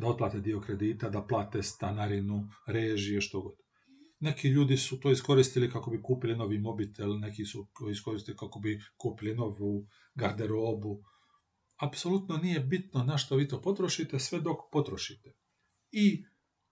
da 0.00 0.06
otplate 0.06 0.40
dio 0.40 0.60
kredita, 0.60 1.08
da 1.08 1.22
plate 1.22 1.62
stanarinu, 1.62 2.48
režije, 2.66 3.20
što 3.20 3.40
god. 3.40 3.56
neki 4.20 4.48
ljudi 4.48 4.76
su 4.76 5.00
to 5.00 5.10
iskoristili 5.10 5.70
kako 5.70 5.90
bi 5.90 6.02
kupili 6.02 6.36
novi 6.36 6.58
mobitel, 6.58 7.18
neki 7.20 7.44
su 7.44 7.66
iskoristili 7.90 8.36
kako 8.36 8.60
bi 8.60 8.80
kupili 8.96 9.34
novu 9.34 9.86
garderobu. 10.14 11.02
Apsolutno 11.86 12.36
nije 12.36 12.60
bitno 12.60 13.04
na 13.04 13.18
što 13.18 13.36
vi 13.36 13.48
to 13.48 13.62
potrošite, 13.62 14.18
sve 14.18 14.40
dok 14.40 14.56
potrošite. 14.72 15.32
I 15.92 16.24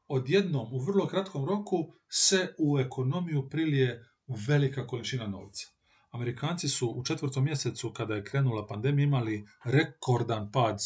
odjednom, 0.07 0.73
u 0.73 0.79
vrlo 0.79 1.07
kratkom 1.07 1.45
roku, 1.45 1.93
se 2.09 2.55
u 2.59 2.79
ekonomiju 2.79 3.49
prilije 3.51 4.05
velika 4.49 4.87
količina 4.87 5.27
novca. 5.27 5.67
Amerikanci 6.11 6.69
su 6.69 6.89
u 6.89 7.05
četvrtom 7.05 7.45
mjesecu, 7.45 7.93
kada 7.93 8.15
je 8.15 8.25
krenula 8.25 8.67
pandemija, 8.67 9.05
imali 9.05 9.45
rekordan 9.65 10.51
pad, 10.53 10.79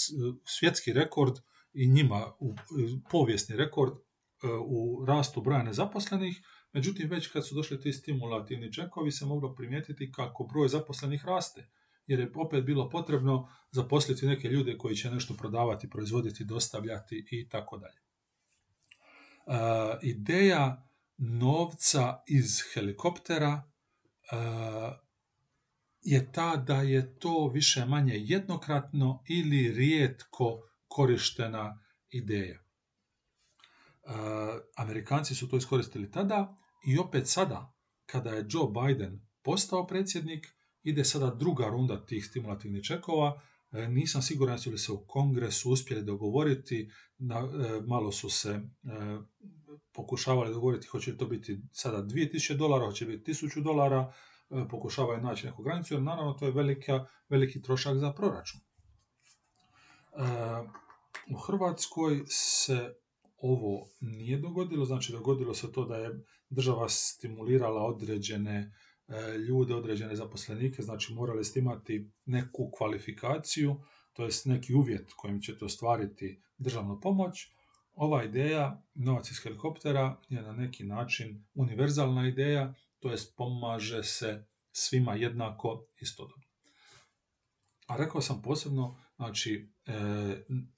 svjetski 0.44 0.92
rekord 0.92 1.34
i 1.72 1.88
njima 1.88 2.32
povijesni 3.10 3.56
rekord 3.56 3.92
e, 3.92 3.96
u 4.66 5.04
rastu 5.04 5.42
broja 5.42 5.62
nezaposlenih, 5.62 6.40
međutim 6.72 7.10
već 7.10 7.26
kad 7.26 7.46
su 7.46 7.54
došli 7.54 7.80
ti 7.80 7.92
stimulativni 7.92 8.72
čekovi 8.72 9.10
se 9.10 9.26
moglo 9.26 9.54
primijetiti 9.54 10.12
kako 10.12 10.44
broj 10.44 10.68
zaposlenih 10.68 11.24
raste, 11.24 11.68
jer 12.06 12.20
je 12.20 12.32
opet 12.34 12.64
bilo 12.64 12.90
potrebno 12.90 13.48
zaposliti 13.70 14.26
neke 14.26 14.48
ljude 14.48 14.78
koji 14.78 14.96
će 14.96 15.10
nešto 15.10 15.34
prodavati, 15.34 15.90
proizvoditi, 15.90 16.44
dostavljati 16.44 17.26
i 17.30 17.48
tako 17.48 17.78
dalje. 17.78 18.00
E, 19.46 19.98
ideja 20.02 20.88
novca 21.16 22.22
iz 22.26 22.60
helikoptera 22.74 23.62
e, 23.62 24.36
je 26.00 26.32
ta 26.32 26.56
da 26.56 26.82
je 26.82 27.18
to 27.18 27.50
više 27.54 27.84
manje 27.84 28.14
jednokratno 28.16 29.22
ili 29.28 29.72
rijetko 29.72 30.60
korištena 30.88 31.82
ideja. 32.10 32.58
E, 32.58 32.62
Amerikanci 34.76 35.34
su 35.34 35.48
to 35.48 35.56
iskoristili 35.56 36.10
tada 36.10 36.56
i 36.86 36.98
opet 36.98 37.28
sada, 37.28 37.74
kada 38.06 38.30
je 38.30 38.46
Joe 38.48 38.68
Biden 38.68 39.26
postao 39.42 39.86
predsjednik, 39.86 40.55
ide 40.87 41.05
sada 41.05 41.31
druga 41.31 41.68
runda 41.68 42.07
tih 42.07 42.27
stimulativnih 42.27 42.85
čekova. 42.85 43.40
E, 43.72 43.88
nisam 43.88 44.22
siguran 44.22 44.59
su 44.59 44.70
li 44.70 44.79
se 44.79 44.92
u 44.92 45.05
kongresu 45.07 45.70
uspjeli 45.70 46.05
dogovoriti, 46.05 46.81
e, 46.81 47.25
malo 47.87 48.12
su 48.12 48.31
se 48.31 48.61
pokušavali 49.92 50.53
dogovoriti 50.53 50.87
hoće 50.87 51.11
li 51.11 51.18
to 51.18 51.27
biti 51.27 51.61
sada 51.72 52.03
2000 52.03 52.57
dolara, 52.57 52.87
hoće 52.87 53.07
biti 53.07 53.33
1000 53.33 53.62
dolara, 53.62 54.12
pokušavaju 54.70 55.20
naći 55.22 55.46
neku 55.46 55.62
granicu, 55.62 55.94
jer 55.94 56.03
naravno 56.03 56.33
to 56.33 56.46
je 56.46 56.53
velika, 56.53 57.07
veliki 57.29 57.62
trošak 57.62 57.99
za 57.99 58.12
proračun. 58.12 58.61
U 61.31 61.37
Hrvatskoj 61.37 62.25
se 62.27 62.94
ovo 63.38 63.88
nije 64.01 64.38
dogodilo, 64.38 64.85
znači 64.85 65.12
dogodilo 65.12 65.55
se 65.55 65.72
to 65.72 65.85
da 65.85 65.96
je 65.96 66.11
država 66.51 66.88
stimulirala 66.88 67.83
određene 67.83 68.57
e, 68.59 68.70
ljude, 69.48 69.74
određene 69.74 70.16
zaposlenike, 70.16 70.82
znači 70.82 71.14
morali 71.14 71.44
ste 71.44 71.60
imati 71.60 72.10
neku 72.24 72.70
kvalifikaciju, 72.78 73.80
to 74.12 74.24
jest 74.24 74.46
neki 74.46 74.74
uvjet 74.74 75.12
kojim 75.16 75.40
ćete 75.40 75.64
ostvariti 75.64 76.42
državnu 76.58 77.00
pomoć. 77.00 77.52
Ova 77.94 78.24
ideja, 78.24 78.82
novac 78.94 79.30
iz 79.30 79.38
helikoptera, 79.42 80.20
je 80.28 80.42
na 80.42 80.52
neki 80.52 80.84
način 80.84 81.44
univerzalna 81.54 82.28
ideja, 82.28 82.74
to 82.98 83.10
jest 83.10 83.36
pomaže 83.36 84.02
se 84.02 84.46
svima 84.72 85.14
jednako 85.14 85.86
istodobno. 86.00 86.44
A 87.86 87.96
rekao 87.96 88.20
sam 88.20 88.42
posebno, 88.42 88.98
znači, 89.16 89.68
e, 89.86 89.92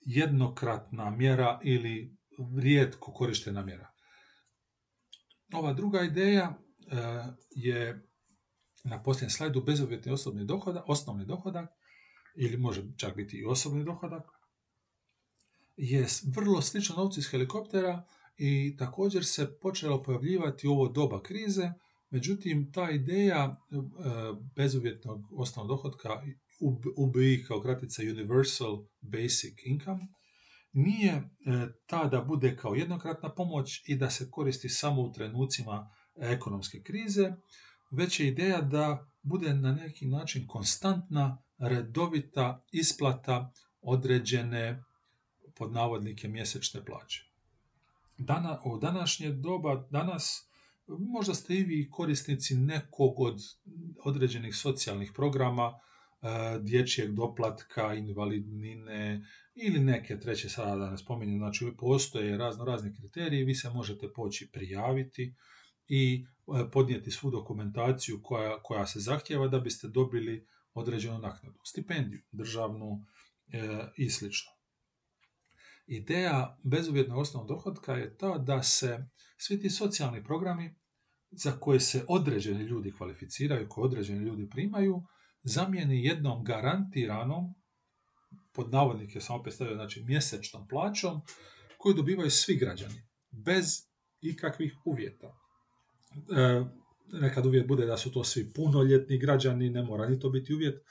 jednokratna 0.01 1.11
mjera 1.11 1.61
ili 1.63 2.17
rijetko 2.59 3.13
korištena 3.13 3.63
mjera. 3.63 3.91
Ova 5.53 5.73
druga 5.73 6.03
ideja 6.03 6.59
e, 6.91 6.97
je 7.51 8.08
na 8.89 9.03
posljednjem 9.03 9.31
slajdu 9.31 9.63
bezuvjetni 9.63 10.13
osobni 10.13 10.45
dohodak, 10.45 10.85
osnovni 10.89 11.25
dohodak, 11.25 11.69
ili 12.37 12.57
može 12.57 12.83
čak 12.97 13.17
biti 13.17 13.37
i 13.37 13.45
osobni 13.45 13.85
dohodak, 13.85 14.23
je 15.77 16.07
vrlo 16.37 16.63
slično 16.63 16.97
novcu 16.97 17.21
iz 17.21 17.31
helikoptera 17.31 18.05
i 18.37 18.77
također 18.77 19.25
se 19.25 19.59
počelo 19.61 20.03
pojavljivati 20.03 20.69
u 20.69 20.73
ovo 20.73 20.89
doba 20.89 21.23
krize, 21.23 21.73
međutim 22.11 22.73
ta 22.73 22.91
ideja 22.91 23.57
e, 23.71 23.77
bezuvjetnog 24.57 25.21
osnovnog 25.33 25.77
dohodka 25.77 26.23
UBI 26.97 27.45
kao 27.49 27.61
kratica 27.61 28.03
Universal 28.03 28.85
Basic 29.01 29.55
Income, 29.65 30.07
nije 30.73 31.13
e, 31.13 31.23
ta 31.87 32.05
da 32.05 32.21
bude 32.21 32.57
kao 32.57 32.75
jednokratna 32.75 33.35
pomoć 33.35 33.89
i 33.89 33.97
da 33.97 34.11
se 34.11 34.31
koristi 34.31 34.69
samo 34.69 35.03
u 35.03 35.13
trenucima 35.13 35.91
ekonomske 36.17 36.83
krize, 36.83 37.33
već 37.91 38.21
je 38.21 38.29
ideja 38.29 38.61
da 38.61 39.07
bude 39.23 39.55
na 39.55 39.73
neki 39.73 40.07
način 40.07 40.47
konstantna, 40.47 41.43
redovita 41.59 42.65
isplata 42.73 43.53
određene 43.81 44.85
pod 45.57 45.73
navodnike 45.73 46.29
mjesečne 46.29 46.85
plaće. 46.85 47.25
Dana, 48.19 48.61
u 48.65 48.79
današnje 48.79 49.31
doba, 49.33 49.87
danas 49.91 50.49
možda 50.87 51.35
ste 51.35 51.55
i 51.55 51.65
vi 51.65 51.91
korisnici 51.91 52.55
nekog 52.55 53.21
od 53.21 53.41
određenih 54.05 54.57
socijalnih 54.57 55.13
programa, 55.15 55.73
E, 56.23 56.59
dječjeg 56.61 57.11
doplatka, 57.11 57.95
invalidnine 57.95 59.25
ili 59.55 59.81
neke 59.81 60.21
treće 60.21 60.49
sada 60.49 60.77
da 60.77 60.91
ne 60.91 60.99
spominjem, 60.99 61.39
znači 61.39 61.73
postoje 61.79 62.39
razno 62.39 62.65
razni 62.65 62.95
kriteriji, 62.95 63.45
vi 63.45 63.55
se 63.55 63.71
možete 63.71 64.13
poći 64.13 64.51
prijaviti 64.53 65.35
i 65.89 66.27
podnijeti 66.73 67.11
svu 67.11 67.31
dokumentaciju 67.31 68.21
koja, 68.23 68.63
koja 68.63 68.87
se 68.87 69.01
zahtjeva 69.01 69.49
da 69.49 69.61
biste 69.61 69.89
dobili 69.89 70.47
određenu 70.75 71.19
naknadu, 71.19 71.59
stipendiju, 71.65 72.23
državnu 72.33 73.05
e, 73.53 73.87
i 73.97 74.11
sl. 74.11 74.27
Ideja 75.87 76.59
bezuvjetnog 76.65 77.19
osnovnog 77.19 77.49
dohodka 77.49 77.95
je 77.95 78.17
ta 78.17 78.39
da 78.39 78.63
se 78.63 79.09
svi 79.37 79.61
ti 79.61 79.71
socijalni 79.71 80.25
programi 80.25 80.75
za 81.31 81.53
koje 81.61 81.81
se 81.81 82.05
određeni 82.09 82.65
ljudi 82.65 82.93
kvalificiraju, 82.93 83.69
koje 83.69 83.85
određeni 83.85 84.25
ljudi 84.25 84.49
primaju, 84.51 85.03
zamijeni 85.43 86.05
jednom 86.05 86.45
garantiranom, 86.45 87.55
pod 88.53 88.71
navodnike 88.73 89.21
sam 89.21 89.41
opet 89.41 89.55
stavio, 89.55 89.75
znači 89.75 90.05
mjesečnom 90.05 90.69
plaćom, 90.69 91.21
koju 91.79 91.95
dobivaju 91.95 92.31
svi 92.31 92.57
građani, 92.57 93.03
bez 93.31 93.67
ikakvih 94.21 94.77
uvjeta. 94.85 95.37
E, 96.37 96.65
nekad 97.13 97.47
uvjet 97.47 97.67
bude 97.67 97.87
da 97.87 97.97
su 97.97 98.13
to 98.13 98.25
svi 98.25 98.53
punoljetni 98.53 99.19
građani, 99.19 99.71
ne 99.71 99.83
mora 99.83 100.09
ni 100.09 100.21
to 100.21 100.31
biti 100.31 100.55
uvjet. 100.55 100.83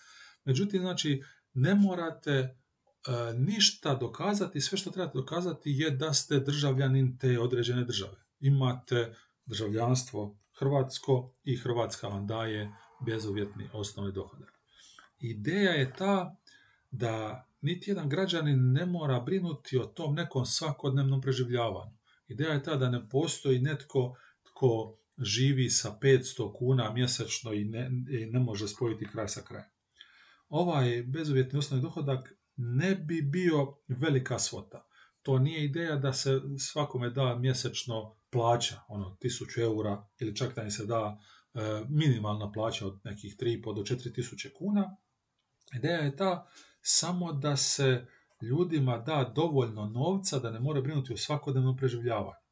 Međutim, 0.46 0.82
znači, 0.82 1.24
ne 1.54 1.76
morate 1.76 2.32
e, 2.32 2.54
ništa 3.34 3.96
dokazati, 3.96 4.62
sve 4.62 4.78
što 4.78 4.92
trebate 4.92 5.18
dokazati 5.18 5.72
je 5.72 5.92
da 5.92 6.14
ste 6.14 6.40
državljanin 6.40 7.18
te 7.18 7.40
određene 7.40 7.84
države. 7.84 8.18
Imate 8.40 9.14
državljanstvo 9.46 10.38
hrvatsko 10.60 11.34
i 11.44 11.58
Hrvatska 11.58 12.08
vam 12.08 12.28
daje 12.28 12.72
bezuvjetni 13.06 13.70
osnovni 13.74 14.12
dohodak. 14.12 14.54
Ideja 15.20 15.72
je 15.72 15.94
ta 15.94 16.36
da 16.92 17.46
niti 17.62 17.92
jedan 17.92 18.10
građanin 18.10 18.72
ne 18.72 18.86
mora 18.86 19.20
brinuti 19.20 19.78
o 19.78 19.86
tom 19.86 20.16
nekom 20.16 20.46
svakodnevnom 20.46 21.22
preživljavanju. 21.22 21.98
Ideja 22.28 22.54
je 22.54 22.64
ta 22.64 22.76
da 22.76 22.90
ne 22.90 23.10
postoji 23.10 23.60
netko 23.60 24.16
tko 24.44 24.98
živi 25.18 25.70
sa 25.70 25.98
500 26.02 26.54
kuna 26.58 26.94
mjesečno 26.94 27.54
i 27.54 27.66
ne, 27.66 27.92
i 28.10 28.26
ne 28.26 28.40
može 28.40 28.68
spojiti 28.68 29.08
kraj 29.12 29.28
sa 29.28 29.42
krajem. 29.42 29.70
Ovaj 30.50 31.04
bezuvjetni 31.04 31.60
osnovni 31.60 31.84
dohodak 31.84 32.34
ne 32.56 32.96
bi 32.96 33.22
bio 33.22 33.78
velika 33.88 34.40
svota. 34.40 34.88
To 35.22 35.40
nije 35.40 35.66
ideja 35.66 35.96
da 35.96 36.14
se 36.14 36.42
svakome 36.60 37.10
da 37.10 37.36
mjesečno 37.36 38.16
plaća, 38.30 38.76
ono, 38.88 39.18
1000 39.22 39.62
eura 39.62 40.08
ili 40.20 40.36
čak 40.36 40.56
da 40.56 40.64
im 40.64 40.72
se 40.72 40.86
da 40.86 41.20
E, 41.58 41.86
minimalna 41.90 42.52
plaća 42.52 42.88
od 42.88 43.00
nekih 43.04 43.36
3,5 43.38 43.76
do 43.76 43.82
4 43.82 44.16
tisuće 44.16 44.54
kuna. 44.54 44.98
Ideja 45.76 45.98
je 45.98 46.16
ta 46.16 46.48
samo 46.82 47.34
da 47.34 47.58
se 47.58 48.06
ljudima 48.42 48.98
da 48.98 49.32
dovoljno 49.36 49.86
novca 49.86 50.40
da 50.40 50.52
ne 50.52 50.60
mora 50.60 50.82
brinuti 50.82 51.14
o 51.14 51.18
svakodnevnom 51.18 51.78
preživljavanju. 51.78 52.47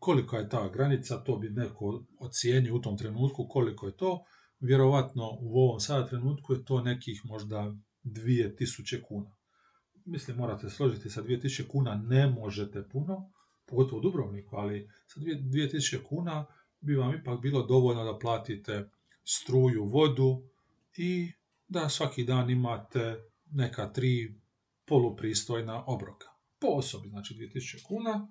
Koliko 0.00 0.36
je 0.36 0.48
ta 0.48 0.68
granica, 0.68 1.24
to 1.24 1.36
bi 1.36 1.50
neko 1.50 2.04
ocijenio 2.18 2.76
u 2.76 2.80
tom 2.80 2.98
trenutku 2.98 3.48
koliko 3.48 3.86
je 3.86 3.96
to. 3.96 4.24
Vjerovatno 4.60 5.38
u 5.40 5.60
ovom 5.60 5.80
sada 5.80 6.06
trenutku 6.06 6.52
je 6.52 6.64
to 6.64 6.80
nekih 6.80 7.20
možda 7.24 7.74
2000 8.04 9.02
kuna. 9.02 9.36
Mislim, 10.04 10.36
morate 10.36 10.70
složiti 10.70 11.10
sa 11.10 11.22
2000 11.22 11.66
kuna 11.66 11.94
ne 11.94 12.26
možete 12.26 12.88
puno, 12.88 13.30
pogotovo 13.66 13.98
u 13.98 14.02
Dubrovniku, 14.02 14.56
ali 14.56 14.88
sa 15.06 15.20
2000 15.20 16.02
kuna 16.08 16.46
bi 16.80 16.94
vam 16.94 17.14
ipak 17.14 17.40
bilo 17.40 17.66
dovoljno 17.66 18.04
da 18.04 18.18
platite 18.18 18.90
struju, 19.24 19.84
vodu 19.84 20.42
i 20.96 21.32
da 21.68 21.88
svaki 21.88 22.24
dan 22.24 22.50
imate 22.50 23.16
neka 23.50 23.92
tri 23.92 24.40
polupristojna 24.86 25.84
obroka. 25.86 26.26
Po 26.60 26.66
osobi, 26.66 27.08
znači 27.08 27.34
2000 27.34 27.82
kuna. 27.82 28.28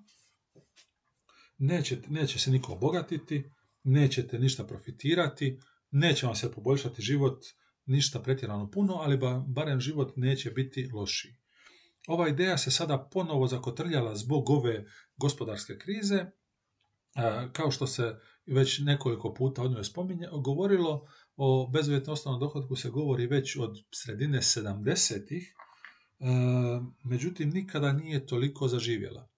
Neće, 1.60 1.98
neće 2.08 2.38
se 2.38 2.50
niko 2.50 2.72
obogatiti, 2.72 3.50
nećete 3.82 4.38
ništa 4.38 4.64
profitirati, 4.64 5.58
neće 5.90 6.26
vam 6.26 6.34
se 6.34 6.52
poboljšati 6.52 7.02
život 7.02 7.44
ništa 7.86 8.20
pretjerano 8.20 8.70
puno, 8.70 8.94
ali 8.94 9.16
ba, 9.16 9.44
barem 9.46 9.80
život 9.80 10.12
neće 10.16 10.50
biti 10.50 10.90
lošiji. 10.92 11.36
Ova 12.08 12.28
ideja 12.28 12.58
se 12.58 12.70
sada 12.70 13.08
ponovo 13.12 13.46
zakotrljala 13.46 14.16
zbog 14.16 14.50
ove 14.50 14.84
gospodarske 15.16 15.78
krize, 15.78 16.26
kao 17.52 17.70
što 17.70 17.86
se 17.86 18.16
već 18.46 18.78
nekoliko 18.78 19.34
puta 19.34 19.62
o 19.62 19.68
njoj 19.68 19.84
spominje, 19.84 20.28
govorilo 20.44 21.06
o 21.36 21.70
bezuvjetnom 21.72 22.12
osnovnom 22.12 22.40
dohodku 22.40 22.76
se 22.76 22.90
govori 22.90 23.26
već 23.26 23.56
od 23.56 23.76
sredine 23.94 24.38
70-ih, 24.38 25.54
međutim 27.04 27.50
nikada 27.50 27.92
nije 27.92 28.26
toliko 28.26 28.68
zaživjela. 28.68 29.28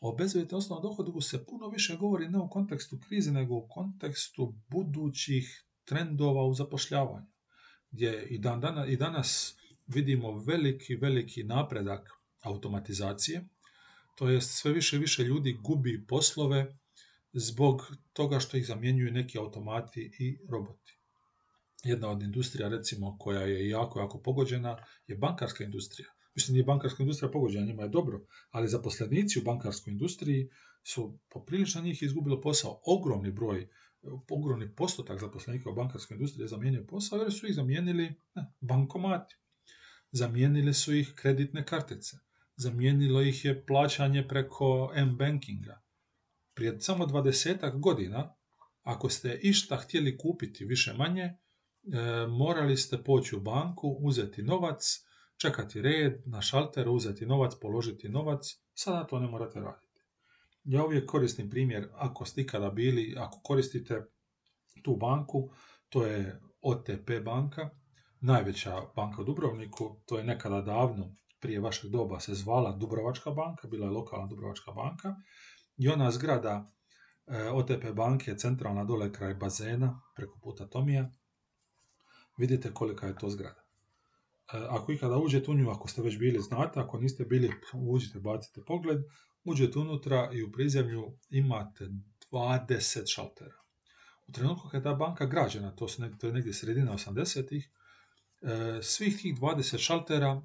O 0.00 0.12
bezuvjetnom 0.16 0.58
osnovnom 0.58 0.82
dohodku 0.82 1.20
se 1.20 1.44
puno 1.46 1.68
više 1.68 1.96
govori 1.96 2.28
ne 2.28 2.38
u 2.38 2.48
kontekstu 2.48 2.98
krize, 3.08 3.32
nego 3.32 3.54
u 3.54 3.68
kontekstu 3.68 4.54
budućih 4.68 5.64
trendova 5.84 6.44
u 6.44 6.54
zapošljavanju, 6.54 7.26
gdje 7.90 8.26
i, 8.30 8.38
dan, 8.38 8.60
danas, 8.60 8.88
i 8.88 8.96
danas 8.96 9.56
vidimo 9.86 10.38
veliki, 10.38 10.96
veliki 10.96 11.44
napredak 11.44 12.10
automatizacije, 12.42 13.48
to 14.16 14.28
jest 14.28 14.50
sve 14.50 14.72
više 14.72 14.96
i 14.96 14.98
više 14.98 15.22
ljudi 15.22 15.58
gubi 15.62 16.06
poslove 16.06 16.78
zbog 17.32 17.92
toga 18.12 18.40
što 18.40 18.56
ih 18.56 18.66
zamjenjuju 18.66 19.12
neki 19.12 19.38
automati 19.38 20.12
i 20.18 20.38
roboti. 20.48 20.98
Jedna 21.84 22.08
od 22.08 22.22
industrija, 22.22 22.68
recimo, 22.68 23.18
koja 23.18 23.40
je 23.40 23.68
jako, 23.68 24.00
jako 24.00 24.22
pogođena, 24.22 24.84
je 25.06 25.16
bankarska 25.16 25.64
industrija. 25.64 26.08
Mislim, 26.34 26.52
nije 26.52 26.64
bankarska 26.64 27.02
industrija 27.02 27.30
pogođena, 27.30 27.66
njima 27.66 27.82
je 27.82 27.88
dobro, 27.88 28.20
ali 28.50 28.68
zaposlenici 28.68 29.38
u 29.38 29.42
bankarskoj 29.42 29.90
industriji 29.90 30.48
su 30.82 31.18
poprilično 31.30 31.82
njih 31.82 32.02
izgubilo 32.02 32.40
posao. 32.40 32.80
Ogromni 32.86 33.32
broj, 33.32 33.68
ogromni 34.30 34.74
postotak 34.74 35.20
zaposlenika 35.20 35.70
u 35.70 35.74
bankarskoj 35.74 36.14
industriji 36.14 36.44
je 36.44 36.48
zamijenio 36.48 36.86
posao 36.88 37.18
jer 37.18 37.32
su 37.32 37.46
ih 37.46 37.54
zamijenili 37.54 38.14
ne, 38.34 38.52
bankomati. 38.60 39.36
Zamijenili 40.12 40.74
su 40.74 40.94
ih 40.94 41.12
kreditne 41.16 41.66
kartice. 41.66 42.16
Zamijenilo 42.56 43.22
ih 43.22 43.44
je 43.44 43.66
plaćanje 43.66 44.28
preko 44.28 44.92
M-bankinga. 44.94 45.82
Prije 46.54 46.80
samo 46.80 47.06
20 47.06 47.80
godina, 47.80 48.34
ako 48.82 49.08
ste 49.08 49.40
išta 49.42 49.76
htjeli 49.76 50.18
kupiti 50.18 50.64
više 50.64 50.94
manje, 50.94 51.22
e, 51.22 51.36
morali 52.28 52.76
ste 52.76 53.02
poći 53.04 53.36
u 53.36 53.40
banku, 53.40 53.96
uzeti 54.00 54.42
novac, 54.42 55.06
čekati 55.40 55.82
red 55.82 56.22
na 56.26 56.42
šalteru, 56.42 56.92
uzeti 56.92 57.26
novac, 57.26 57.54
položiti 57.60 58.08
novac, 58.08 58.44
sada 58.74 59.06
to 59.06 59.18
ne 59.20 59.28
morate 59.28 59.60
raditi. 59.60 60.00
Ja 60.64 60.84
uvijek 60.84 61.06
koristim 61.06 61.50
primjer, 61.50 61.88
ako 61.94 62.24
ste 62.24 62.40
ikada 62.40 62.70
bili, 62.70 63.14
ako 63.18 63.40
koristite 63.42 64.02
tu 64.82 64.96
banku, 64.96 65.50
to 65.88 66.06
je 66.06 66.40
OTP 66.62 67.10
banka, 67.24 67.70
najveća 68.20 68.80
banka 68.96 69.22
u 69.22 69.24
Dubrovniku, 69.24 69.96
to 70.06 70.18
je 70.18 70.24
nekada 70.24 70.60
davno, 70.60 71.16
prije 71.40 71.60
vašeg 71.60 71.90
doba 71.90 72.20
se 72.20 72.34
zvala 72.34 72.72
Dubrovačka 72.72 73.30
banka, 73.30 73.68
bila 73.68 73.86
je 73.86 73.92
lokalna 73.92 74.26
Dubrovačka 74.26 74.72
banka, 74.72 75.14
i 75.76 75.88
ona 75.88 76.10
zgrada 76.10 76.72
e, 77.26 77.48
OTP 77.50 77.92
banke 77.94 78.36
centralna 78.36 78.84
dole 78.84 79.12
kraj 79.12 79.34
bazena, 79.34 80.00
preko 80.16 80.38
puta 80.42 80.66
Tomija, 80.68 81.10
vidite 82.38 82.74
kolika 82.74 83.06
je 83.06 83.18
to 83.18 83.30
zgrada. 83.30 83.69
E, 84.54 84.56
ako 84.68 84.92
ikada 84.92 85.16
uđete 85.16 85.50
u 85.50 85.54
nju, 85.54 85.70
ako 85.70 85.88
ste 85.88 86.02
već 86.02 86.18
bili 86.18 86.40
znate, 86.40 86.80
ako 86.80 86.98
niste 86.98 87.24
bili, 87.24 87.52
uđite, 87.72 88.20
bacite 88.20 88.60
pogled, 88.66 88.98
uđete 89.44 89.78
unutra 89.78 90.30
i 90.32 90.42
u 90.42 90.52
prizemlju 90.52 91.18
imate 91.30 91.88
20 92.32 93.14
šaltera. 93.14 93.56
U 94.26 94.32
trenutku 94.32 94.68
kada 94.68 94.88
je 94.88 94.92
ta 94.92 94.98
banka 94.98 95.26
građena, 95.26 95.76
to, 95.76 95.88
su, 95.88 96.02
to 96.20 96.26
je 96.26 96.32
negdje 96.32 96.52
sredina 96.52 96.92
80-ih, 96.92 97.70
e, 98.42 98.82
svih 98.82 99.22
tih 99.22 99.34
20 99.34 99.78
šaltera 99.78 100.42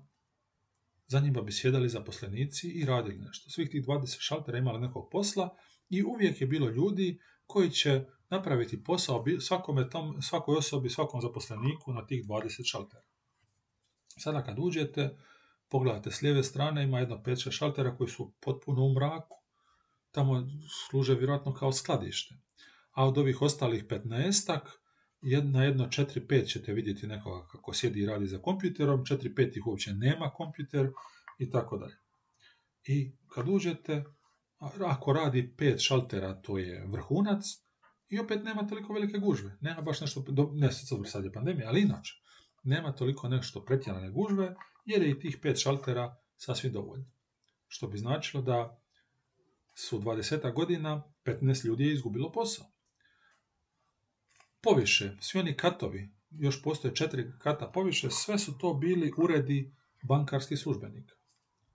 za 1.07 1.19
njima 1.19 1.41
bi 1.41 1.51
sjedali 1.51 1.89
zaposlenici 1.89 2.67
i 2.67 2.85
radili 2.85 3.17
nešto. 3.17 3.49
Svih 3.49 3.69
tih 3.69 3.85
20 3.85 4.17
šaltera 4.19 4.57
imali 4.57 4.79
nekog 4.79 5.09
posla 5.11 5.49
i 5.89 6.03
uvijek 6.03 6.41
je 6.41 6.47
bilo 6.47 6.69
ljudi 6.69 7.19
koji 7.45 7.69
će 7.69 8.05
napraviti 8.29 8.83
posao 8.83 9.25
svakome 9.39 9.89
tom, 9.89 10.21
svakoj 10.21 10.57
osobi, 10.57 10.89
svakom 10.89 11.21
zaposleniku 11.21 11.93
na 11.93 12.05
tih 12.05 12.25
20 12.25 12.71
šaltera. 12.71 13.14
Sada 14.19 14.43
kad 14.43 14.59
uđete, 14.59 15.17
pogledate 15.69 16.11
s 16.11 16.21
lijeve 16.21 16.43
strane, 16.43 16.83
ima 16.83 16.99
jedno 16.99 17.21
5-6 17.25 17.51
šaltera 17.51 17.97
koji 17.97 18.09
su 18.09 18.33
potpuno 18.39 18.83
u 18.83 18.93
mraku. 18.93 19.37
Tamo 20.11 20.47
služe 20.89 21.15
vjerojatno 21.15 21.53
kao 21.53 21.71
skladište. 21.71 22.35
A 22.91 23.07
od 23.07 23.17
ovih 23.17 23.41
ostalih 23.41 23.85
15 23.85 24.59
na 25.43 25.63
jedno 25.63 25.85
4-5 25.85 26.47
ćete 26.47 26.73
vidjeti 26.73 27.07
nekoga 27.07 27.47
kako 27.47 27.73
sjedi 27.73 27.99
i 27.99 28.05
radi 28.05 28.27
za 28.27 28.39
kompjuterom, 28.41 29.03
4-5 29.05 29.57
ih 29.57 29.67
uopće 29.67 29.93
nema 29.93 30.29
kompjuter 30.29 30.91
i 31.39 31.49
tako 31.49 31.77
dalje. 31.77 31.95
I 32.87 33.11
kad 33.27 33.49
uđete, 33.49 34.03
ako 34.85 35.13
radi 35.13 35.53
5 35.57 35.79
šaltera, 35.79 36.41
to 36.41 36.57
je 36.57 36.87
vrhunac, 36.87 37.45
i 38.09 38.19
opet 38.19 38.43
nema 38.43 38.67
toliko 38.67 38.93
velike 38.93 39.17
gužve. 39.17 39.57
Nema 39.61 39.81
baš 39.81 40.01
nešto, 40.01 40.25
ne 40.53 40.71
sad 41.05 41.23
je 41.23 41.31
pandemija, 41.31 41.67
ali 41.67 41.81
inače 41.81 42.24
nema 42.65 42.91
toliko 42.91 43.27
nešto 43.27 43.65
pretjerane 43.65 44.11
gužve, 44.11 44.55
jer 44.85 45.01
je 45.01 45.09
i 45.09 45.19
tih 45.19 45.37
pet 45.41 45.61
šaltera 45.61 46.15
sasvim 46.37 46.73
dovoljno. 46.73 47.05
Što 47.67 47.87
bi 47.87 47.97
značilo 47.97 48.43
da 48.43 48.81
su 49.75 49.99
20 49.99 50.53
godina 50.53 51.03
15 51.25 51.65
ljudi 51.65 51.83
je 51.83 51.93
izgubilo 51.93 52.31
posao. 52.31 52.65
Poviše, 54.61 55.17
svi 55.19 55.39
oni 55.39 55.57
katovi, 55.57 56.09
još 56.29 56.63
postoje 56.63 56.95
četiri 56.95 57.31
kata 57.39 57.67
poviše, 57.67 58.09
sve 58.11 58.39
su 58.39 58.57
to 58.57 58.73
bili 58.73 59.13
uredi 59.17 59.75
bankarskih 60.03 60.59
službenika. 60.59 61.15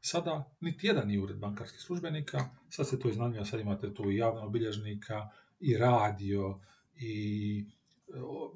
Sada 0.00 0.56
niti 0.60 0.86
jedan 0.86 1.08
nije 1.08 1.20
ured 1.20 1.38
bankarskih 1.38 1.80
službenika, 1.80 2.50
sad 2.68 2.88
se 2.88 2.98
to 2.98 3.08
iznajmljuje, 3.08 3.44
sad 3.44 3.60
imate 3.60 3.94
tu 3.94 4.10
i 4.10 4.16
javnog 4.16 4.52
bilježnika, 4.52 5.28
i 5.60 5.76
radio, 5.76 6.60
i 6.94 7.64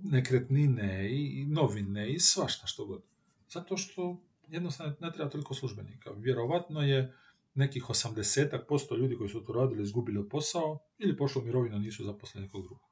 nekretnine 0.03 1.11
i 1.11 1.47
novine 1.47 2.13
i 2.13 2.19
svašta 2.19 2.67
što 2.67 2.87
god. 2.87 3.03
Zato 3.49 3.77
što 3.77 4.21
jednostavno 4.49 4.95
ne 5.01 5.13
treba 5.13 5.31
toliko 5.31 5.55
službenika. 5.55 6.11
Vjerovatno 6.17 6.83
je 6.83 7.15
nekih 7.55 7.85
80% 7.85 8.99
ljudi 8.99 9.17
koji 9.17 9.29
su 9.31 9.45
to 9.45 9.53
radili 9.53 9.83
izgubili 9.83 10.29
posao 10.29 10.79
ili 10.99 11.17
pošlo 11.17 11.43
u 11.43 11.45
mirovinu, 11.45 11.79
nisu 11.79 12.05
zaposleni 12.05 12.47
nekog 12.47 12.63
drugog. 12.63 12.89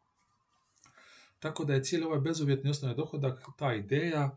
Tako 1.39 1.65
da 1.65 1.75
je 1.75 1.85
cijeli 1.85 2.05
ovaj 2.05 2.21
bezuvjetni 2.21 2.71
osnovni 2.71 2.97
dohodak 2.97 3.47
ta 3.59 3.75
ideja 3.75 4.37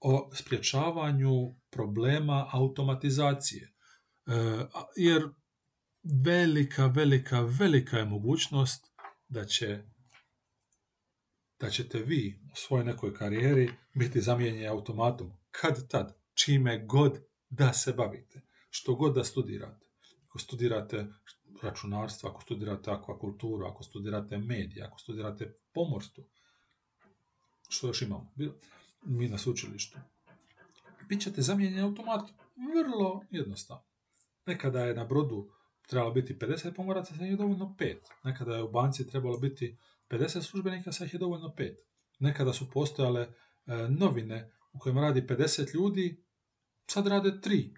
o 0.00 0.30
sprječavanju 0.34 1.54
problema 1.70 2.48
automatizacije. 2.52 3.72
E, 4.26 4.32
jer 4.96 5.28
velika, 6.24 6.86
velika, 6.86 7.40
velika 7.40 7.98
je 7.98 8.04
mogućnost 8.04 8.86
da 9.28 9.44
će 9.44 9.82
da 11.60 11.70
ćete 11.70 11.98
vi 11.98 12.40
u 12.52 12.56
svojoj 12.56 12.84
nekoj 12.84 13.14
karijeri 13.14 13.70
biti 13.94 14.20
zamijenjeni 14.20 14.68
automatom. 14.68 15.32
Kad 15.50 15.88
tad, 15.88 16.16
čime 16.34 16.84
god 16.86 17.18
da 17.50 17.72
se 17.72 17.92
bavite, 17.92 18.40
što 18.70 18.94
god 18.94 19.14
da 19.14 19.24
studirate. 19.24 19.86
Ako 20.28 20.38
studirate 20.38 21.06
računarstvo, 21.62 22.30
ako 22.30 22.42
studirate 22.42 22.90
akvakulturu, 22.90 23.66
ako 23.66 23.82
studirate 23.82 24.38
medije, 24.38 24.84
ako 24.84 24.98
studirate 24.98 25.54
pomorstvo, 25.72 26.24
što 27.68 27.86
još 27.86 28.02
imamo? 28.02 28.32
Mi 29.04 29.28
na 29.28 29.38
sveučilištu. 29.38 29.98
ćete 31.20 31.42
zamijenjeni 31.42 31.82
automatom. 31.82 32.36
Vrlo 32.74 33.24
jednostavno. 33.30 33.82
Nekada 34.46 34.80
je 34.80 34.94
na 34.94 35.04
brodu 35.04 35.50
trebalo 35.86 36.12
biti 36.12 36.34
50 36.34 36.74
pomoraca, 36.74 37.14
sad 37.14 37.26
je 37.26 37.36
dovoljno 37.36 37.74
5. 37.78 37.96
Nekada 38.24 38.56
je 38.56 38.62
u 38.62 38.70
banci 38.70 39.06
trebalo 39.06 39.38
biti 39.38 39.76
50 40.10 40.42
službenika, 40.42 40.92
sad 40.92 41.06
ih 41.06 41.14
je 41.14 41.18
dovoljno 41.18 41.54
5. 41.58 41.74
Nekada 42.18 42.52
su 42.52 42.70
postojale 42.70 43.20
e, 43.20 43.30
novine 43.88 44.52
u 44.72 44.78
kojima 44.78 45.00
radi 45.00 45.22
50 45.22 45.74
ljudi, 45.74 46.24
sad 46.86 47.06
rade 47.06 47.30
3. 47.30 47.76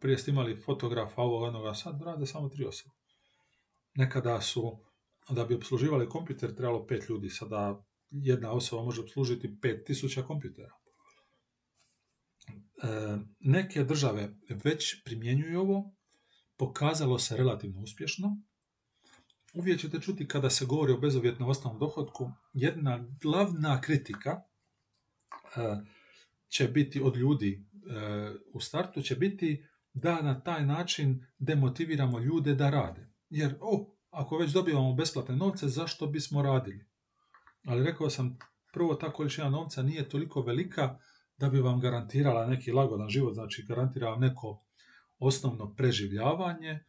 Prije 0.00 0.18
ste 0.18 0.30
imali 0.30 0.56
fotografa 0.56 1.22
ovog 1.22 1.42
onoga, 1.42 1.74
sad 1.74 2.02
rade 2.02 2.26
samo 2.26 2.48
3 2.48 2.68
osobe. 2.68 2.94
Nekada 3.94 4.40
su, 4.40 4.78
da 5.30 5.44
bi 5.44 5.54
obsluživali 5.54 6.08
kompjuter, 6.08 6.54
trebalo 6.54 6.86
5 6.90 7.10
ljudi, 7.10 7.30
sada 7.30 7.84
jedna 8.10 8.52
osoba 8.52 8.82
može 8.82 9.00
obslužiti 9.00 9.56
5000 9.62 10.26
kompjutera. 10.26 10.74
E, 12.82 13.18
neke 13.40 13.84
države 13.84 14.34
već 14.64 15.04
primjenjuju 15.04 15.60
ovo, 15.60 15.94
pokazalo 16.56 17.18
se 17.18 17.36
relativno 17.36 17.80
uspješno, 17.82 18.42
uvijek 19.52 19.80
ćete 19.80 20.00
čuti 20.00 20.28
kada 20.28 20.50
se 20.50 20.66
govori 20.66 20.92
o 20.92 20.98
bezuvjetnom 20.98 21.48
osnovnom 21.48 21.80
dohodku, 21.80 22.30
jedna 22.52 23.04
glavna 23.22 23.80
kritika 23.80 24.30
e, 24.30 24.42
će 26.48 26.68
biti 26.68 27.00
od 27.02 27.16
ljudi 27.16 27.64
e, 27.72 28.34
u 28.52 28.60
startu, 28.60 29.02
će 29.02 29.16
biti 29.16 29.66
da 29.94 30.22
na 30.22 30.40
taj 30.40 30.66
način 30.66 31.26
demotiviramo 31.38 32.18
ljude 32.18 32.54
da 32.54 32.70
rade. 32.70 33.08
Jer, 33.30 33.56
o, 33.60 33.94
ako 34.10 34.36
već 34.36 34.52
dobivamo 34.52 34.94
besplatne 34.94 35.36
novce, 35.36 35.68
zašto 35.68 36.06
bismo 36.06 36.42
radili? 36.42 36.84
Ali 37.66 37.84
rekao 37.84 38.10
sam, 38.10 38.38
prvo 38.72 38.94
ta 38.94 39.12
količina 39.12 39.50
novca 39.50 39.82
nije 39.82 40.08
toliko 40.08 40.42
velika 40.42 40.98
da 41.36 41.48
bi 41.48 41.60
vam 41.60 41.80
garantirala 41.80 42.46
neki 42.46 42.72
lagodan 42.72 43.08
život, 43.08 43.34
znači 43.34 43.64
garantira 43.68 44.10
vam 44.10 44.20
neko 44.20 44.64
osnovno 45.18 45.74
preživljavanje 45.74 46.84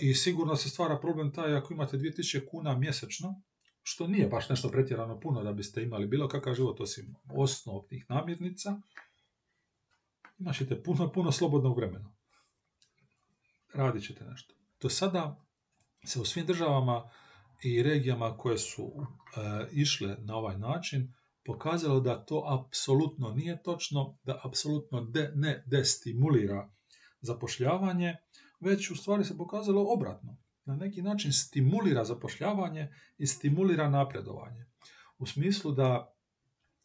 i 0.00 0.14
sigurno 0.14 0.56
se 0.56 0.68
stvara 0.68 0.98
problem 0.98 1.32
taj 1.32 1.54
ako 1.54 1.74
imate 1.74 1.96
2000 1.96 2.48
kuna 2.50 2.78
mjesečno, 2.78 3.42
što 3.82 4.06
nije 4.06 4.28
baš 4.28 4.48
nešto 4.48 4.68
pretjerano 4.68 5.20
puno 5.20 5.42
da 5.42 5.52
biste 5.52 5.82
imali 5.82 6.06
bilo 6.06 6.28
kakav 6.28 6.54
život 6.54 6.80
osim 6.80 7.14
osnovnih 7.34 8.06
namirnica, 8.08 8.80
imat 10.38 10.56
ćete 10.56 10.82
puno, 10.82 11.12
puno 11.12 11.32
slobodnog 11.32 11.76
vremena. 11.76 12.14
Radit 13.74 14.06
ćete 14.06 14.24
nešto. 14.24 14.54
Do 14.80 14.88
sada 14.88 15.44
se 16.04 16.20
u 16.20 16.24
svim 16.24 16.46
državama 16.46 17.10
i 17.62 17.82
regijama 17.82 18.36
koje 18.36 18.58
su 18.58 18.92
e, 18.92 19.68
išle 19.72 20.16
na 20.20 20.36
ovaj 20.36 20.58
način 20.58 21.14
pokazalo 21.44 22.00
da 22.00 22.24
to 22.24 22.44
apsolutno 22.46 23.30
nije 23.30 23.62
točno, 23.62 24.18
da 24.24 24.40
apsolutno 24.44 25.12
ne 25.34 25.64
destimulira 25.66 26.70
zapošljavanje, 27.20 28.16
već 28.62 28.90
u 28.90 28.96
stvari 28.96 29.24
se 29.24 29.36
pokazalo 29.38 29.92
obratno. 29.92 30.36
Na 30.64 30.76
neki 30.76 31.02
način 31.02 31.32
stimulira 31.32 32.04
zapošljavanje 32.04 32.88
i 33.18 33.26
stimulira 33.26 33.90
napredovanje. 33.90 34.66
U 35.18 35.26
smislu 35.26 35.72
da 35.72 36.14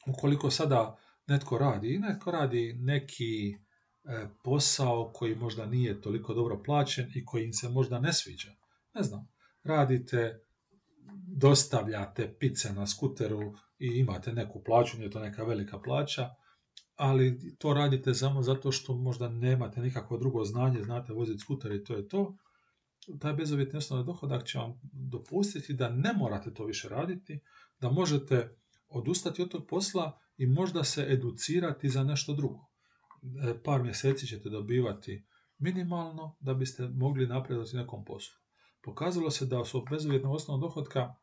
ukoliko 0.08 0.52
sada 0.52 0.98
netko 1.28 1.58
radi 1.58 2.00
netko 2.00 2.32
radi 2.32 2.74
neki 2.80 3.52
e, 3.52 4.28
posao 4.44 5.12
koji 5.14 5.36
možda 5.36 5.66
nije 5.66 6.02
toliko 6.02 6.34
dobro 6.34 6.64
plaćen 6.64 7.12
i 7.16 7.26
koji 7.26 7.46
im 7.46 7.54
se 7.54 7.70
možda 7.70 8.00
ne 8.00 8.14
sviđa. 8.14 8.56
Ne 8.94 9.04
znam, 9.04 9.28
radite, 9.64 10.40
dostavljate 11.28 12.36
pice 12.40 12.74
na 12.74 12.88
skuteru 12.88 13.54
i 13.80 13.88
imate 13.88 14.34
neku 14.34 14.64
plaću, 14.64 14.98
nije 14.98 15.12
to 15.12 15.20
neka 15.20 15.44
velika 15.44 15.80
plaća, 15.80 16.30
ali 16.98 17.56
to 17.58 17.74
radite 17.74 18.14
samo 18.14 18.42
zato 18.42 18.72
što 18.72 18.96
možda 18.96 19.30
nemate 19.30 19.82
nikakvo 19.82 20.18
drugo 20.18 20.44
znanje, 20.46 20.84
znate 20.84 21.14
voziti 21.14 21.40
skuter 21.40 21.72
i 21.72 21.84
to 21.84 21.96
je 21.96 22.08
to, 22.08 22.38
taj 23.20 23.34
bezuvjetni 23.34 23.78
osnovni 23.78 24.06
dohodak 24.06 24.46
će 24.46 24.58
vam 24.58 24.80
dopustiti 24.92 25.74
da 25.74 25.90
ne 25.90 26.14
morate 26.14 26.54
to 26.54 26.66
više 26.66 26.90
raditi, 26.90 27.40
da 27.80 27.90
možete 27.90 28.58
odustati 28.90 29.42
od 29.42 29.52
tog 29.52 29.68
posla 29.68 30.20
i 30.38 30.46
možda 30.46 30.84
se 30.84 31.06
educirati 31.10 31.90
za 31.90 32.04
nešto 32.04 32.34
drugo. 32.34 32.60
E, 33.50 33.64
par 33.64 33.84
mjeseci 33.84 34.28
ćete 34.28 34.50
dobivati 34.50 35.26
minimalno 35.58 36.36
da 36.40 36.54
biste 36.54 36.88
mogli 36.88 37.28
napredovati 37.28 37.76
nekom 37.76 38.06
poslu. 38.06 38.36
Pokazalo 38.84 39.32
se 39.32 39.46
da 39.46 39.66
su 39.66 39.86
bezuvjetnog 39.90 40.34
osnovnog 40.34 40.70
dohodka 40.70 41.14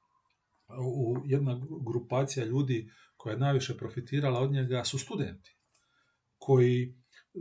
u 0.69 1.17
jedna 1.25 1.61
grupacija 1.87 2.47
ljudi 2.47 2.91
koja 3.17 3.33
je 3.33 3.39
najviše 3.39 3.77
profitirala 3.77 4.41
od 4.41 4.53
njega 4.53 4.85
su 4.85 4.99
studenti 4.99 5.57
koji 6.45 6.95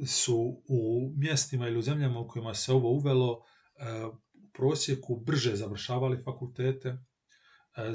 su 0.06 0.62
u 0.68 1.12
mjestima 1.18 1.68
ili 1.68 1.78
u 1.78 1.82
zemljama 1.82 2.20
u 2.20 2.28
kojima 2.28 2.54
se 2.54 2.74
ovo 2.74 2.90
uvelo 2.90 3.44
e, 3.76 4.06
u 4.34 4.52
prosjeku 4.54 5.16
brže 5.26 5.56
završavali 5.56 6.24
fakultete 6.24 6.90
e, 6.90 6.98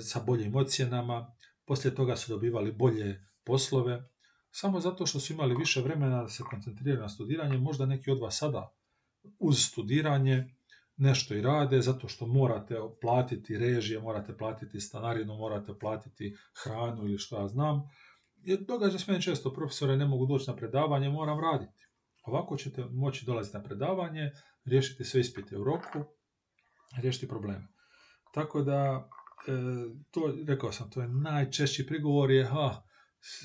sa 0.00 0.20
boljim 0.26 0.56
ocjenama, 0.56 1.34
poslije 1.64 1.94
toga 1.94 2.16
su 2.16 2.32
dobivali 2.32 2.72
bolje 2.72 3.24
poslove, 3.44 4.02
samo 4.50 4.80
zato 4.80 5.06
što 5.06 5.20
su 5.20 5.32
imali 5.32 5.56
više 5.56 5.80
vremena 5.80 6.22
da 6.22 6.28
se 6.28 6.42
koncentriraju 6.50 7.00
na 7.00 7.08
studiranje, 7.08 7.58
možda 7.58 7.86
neki 7.86 8.10
od 8.10 8.20
vas 8.20 8.38
sada 8.38 8.74
uz 9.38 9.64
studiranje 9.64 10.54
nešto 10.96 11.34
i 11.34 11.42
rade, 11.42 11.80
zato 11.80 12.08
što 12.08 12.26
morate 12.26 12.76
platiti 13.00 13.58
režije, 13.58 14.00
morate 14.00 14.36
platiti 14.36 14.80
stanarinu, 14.80 15.36
morate 15.36 15.72
platiti 15.80 16.36
hranu 16.62 17.04
ili 17.04 17.18
što 17.18 17.40
ja 17.40 17.48
znam, 17.48 17.82
jer 18.48 18.60
događa 18.60 18.98
se 18.98 19.04
meni 19.12 19.22
često, 19.22 19.52
profesore 19.52 19.96
ne 19.96 20.06
mogu 20.06 20.26
doći 20.26 20.50
na 20.50 20.56
predavanje, 20.56 21.08
moram 21.08 21.40
raditi. 21.40 21.88
Ovako 22.22 22.56
ćete 22.56 22.84
moći 22.90 23.26
dolaziti 23.26 23.56
na 23.56 23.62
predavanje, 23.62 24.30
riješiti 24.64 25.04
sve 25.04 25.20
ispite 25.20 25.56
u 25.56 25.64
roku, 25.64 25.98
riješiti 27.02 27.28
probleme. 27.28 27.68
Tako 28.34 28.62
da, 28.62 29.08
e, 29.48 29.52
to, 30.10 30.34
rekao 30.46 30.72
sam, 30.72 30.90
to 30.90 31.02
je 31.02 31.08
najčešći 31.08 31.86
prigovor 31.86 32.30
je, 32.30 32.44
ha, 32.44 32.82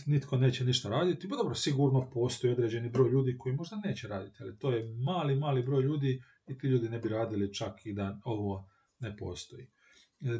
nitko 0.05 0.37
neće 0.37 0.65
ništa 0.65 0.89
raditi, 0.89 1.29
pa 1.29 1.35
dobro, 1.35 1.55
sigurno 1.55 2.09
postoji 2.13 2.53
određeni 2.53 2.89
broj 2.89 3.09
ljudi 3.09 3.37
koji 3.37 3.55
možda 3.55 3.81
neće 3.85 4.07
raditi, 4.07 4.37
ali 4.43 4.57
to 4.57 4.71
je 4.71 4.95
mali, 5.05 5.35
mali 5.35 5.63
broj 5.63 5.83
ljudi 5.83 6.23
i 6.47 6.57
ti 6.57 6.67
ljudi 6.67 6.89
ne 6.89 6.99
bi 6.99 7.09
radili 7.09 7.53
čak 7.53 7.85
i 7.85 7.93
da 7.93 8.19
ovo 8.25 8.69
ne 8.99 9.17
postoji. 9.17 9.63
E, 9.63 9.69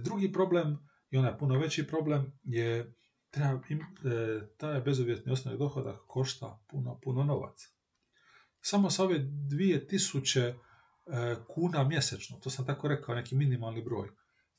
drugi 0.03 0.31
problem, 0.31 0.77
i 1.11 1.17
onaj 1.17 1.37
puno 1.37 1.59
veći 1.59 1.87
problem, 1.87 2.39
je 2.43 2.93
treba, 3.33 3.53
e, 3.53 4.47
taj 4.57 4.81
bezuvjetni 4.81 5.31
osnovni 5.31 5.59
dohodak 5.59 5.99
košta 6.07 6.59
puno, 6.67 6.99
puno 7.03 7.23
novaca. 7.23 7.67
Samo 8.61 8.89
sa 8.89 9.03
ove 9.03 9.19
2000 9.19 10.39
e, 10.39 10.53
kuna 11.47 11.83
mjesečno, 11.83 12.39
to 12.39 12.49
sam 12.49 12.65
tako 12.65 12.87
rekao, 12.87 13.15
neki 13.15 13.35
minimalni 13.35 13.81
broj, 13.81 14.09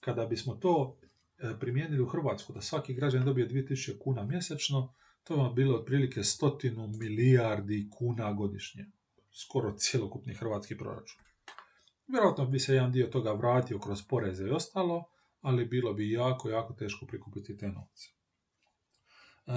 kada 0.01 0.27
bismo 0.27 0.55
to 0.55 0.99
e, 1.39 1.55
primijenili 1.61 2.03
u 2.03 2.07
Hrvatsku, 2.07 2.53
da 2.53 2.61
svaki 2.61 2.95
građan 2.95 3.25
dobije 3.25 3.49
2000 3.49 3.99
kuna 3.99 4.25
mjesečno, 4.25 4.95
to 5.25 5.37
vam 5.37 5.55
bilo 5.55 5.77
otprilike 5.79 6.23
stotinu 6.23 6.89
milijardi 6.89 7.89
kuna 7.99 8.33
godišnje. 8.33 8.87
Skoro 9.33 9.75
cjelokupni 9.79 10.35
hrvatski 10.35 10.79
proračun. 10.79 11.23
Vjerojatno 12.07 12.47
bi 12.47 12.59
se 12.59 12.75
jedan 12.75 12.93
dio 12.93 13.07
toga 13.07 13.33
vratio 13.33 13.79
kroz 13.79 14.03
poreze 14.09 14.47
i 14.47 14.51
ostalo, 14.51 15.05
ali 15.41 15.65
bilo 15.65 15.95
bi 15.95 16.11
jako, 16.11 16.51
jako 16.51 16.73
teško 16.73 17.07
prikupiti 17.07 17.57
te 17.57 17.69
novce. 17.69 18.24
E, 19.47 19.53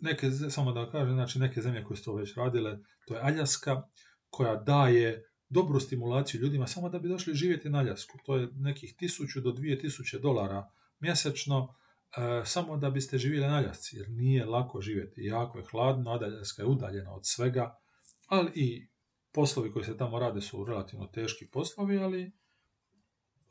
neke, 0.00 0.30
samo 0.30 0.72
da 0.72 0.90
kažem, 0.90 1.14
znači 1.14 1.38
neke 1.38 1.62
zemlje 1.62 1.84
koje 1.84 1.96
su 1.96 2.04
to 2.04 2.14
već 2.14 2.36
radile, 2.36 2.78
to 3.06 3.14
je 3.14 3.20
Aljaska, 3.20 3.82
koja 4.30 4.56
daje 4.56 5.30
dobru 5.48 5.80
stimulaciju 5.80 6.40
ljudima 6.40 6.66
samo 6.66 6.88
da 6.88 6.98
bi 6.98 7.08
došli 7.08 7.34
živjeti 7.34 7.70
na 7.70 7.78
Aljasku. 7.78 8.18
To 8.24 8.36
je 8.36 8.48
nekih 8.52 8.94
1000 9.00 9.40
do 9.42 9.50
2000 9.50 10.20
dolara 10.20 10.70
mjesečno, 11.00 11.74
e, 12.16 12.42
samo 12.44 12.76
da 12.76 12.90
biste 12.90 13.18
živjeli 13.18 13.46
na 13.46 13.56
Aljasci, 13.56 13.96
jer 13.96 14.10
nije 14.10 14.46
lako 14.46 14.80
živjeti. 14.80 15.24
Jako 15.24 15.58
je 15.58 15.64
hladno, 15.70 16.10
Aljaska 16.10 16.62
je 16.62 16.68
udaljena 16.68 17.14
od 17.14 17.20
svega, 17.24 17.78
ali 18.26 18.52
i 18.54 18.88
poslovi 19.32 19.72
koji 19.72 19.84
se 19.84 19.96
tamo 19.96 20.18
rade 20.18 20.40
su 20.40 20.64
relativno 20.64 21.06
teški 21.06 21.46
poslovi, 21.46 21.98
ali 21.98 22.32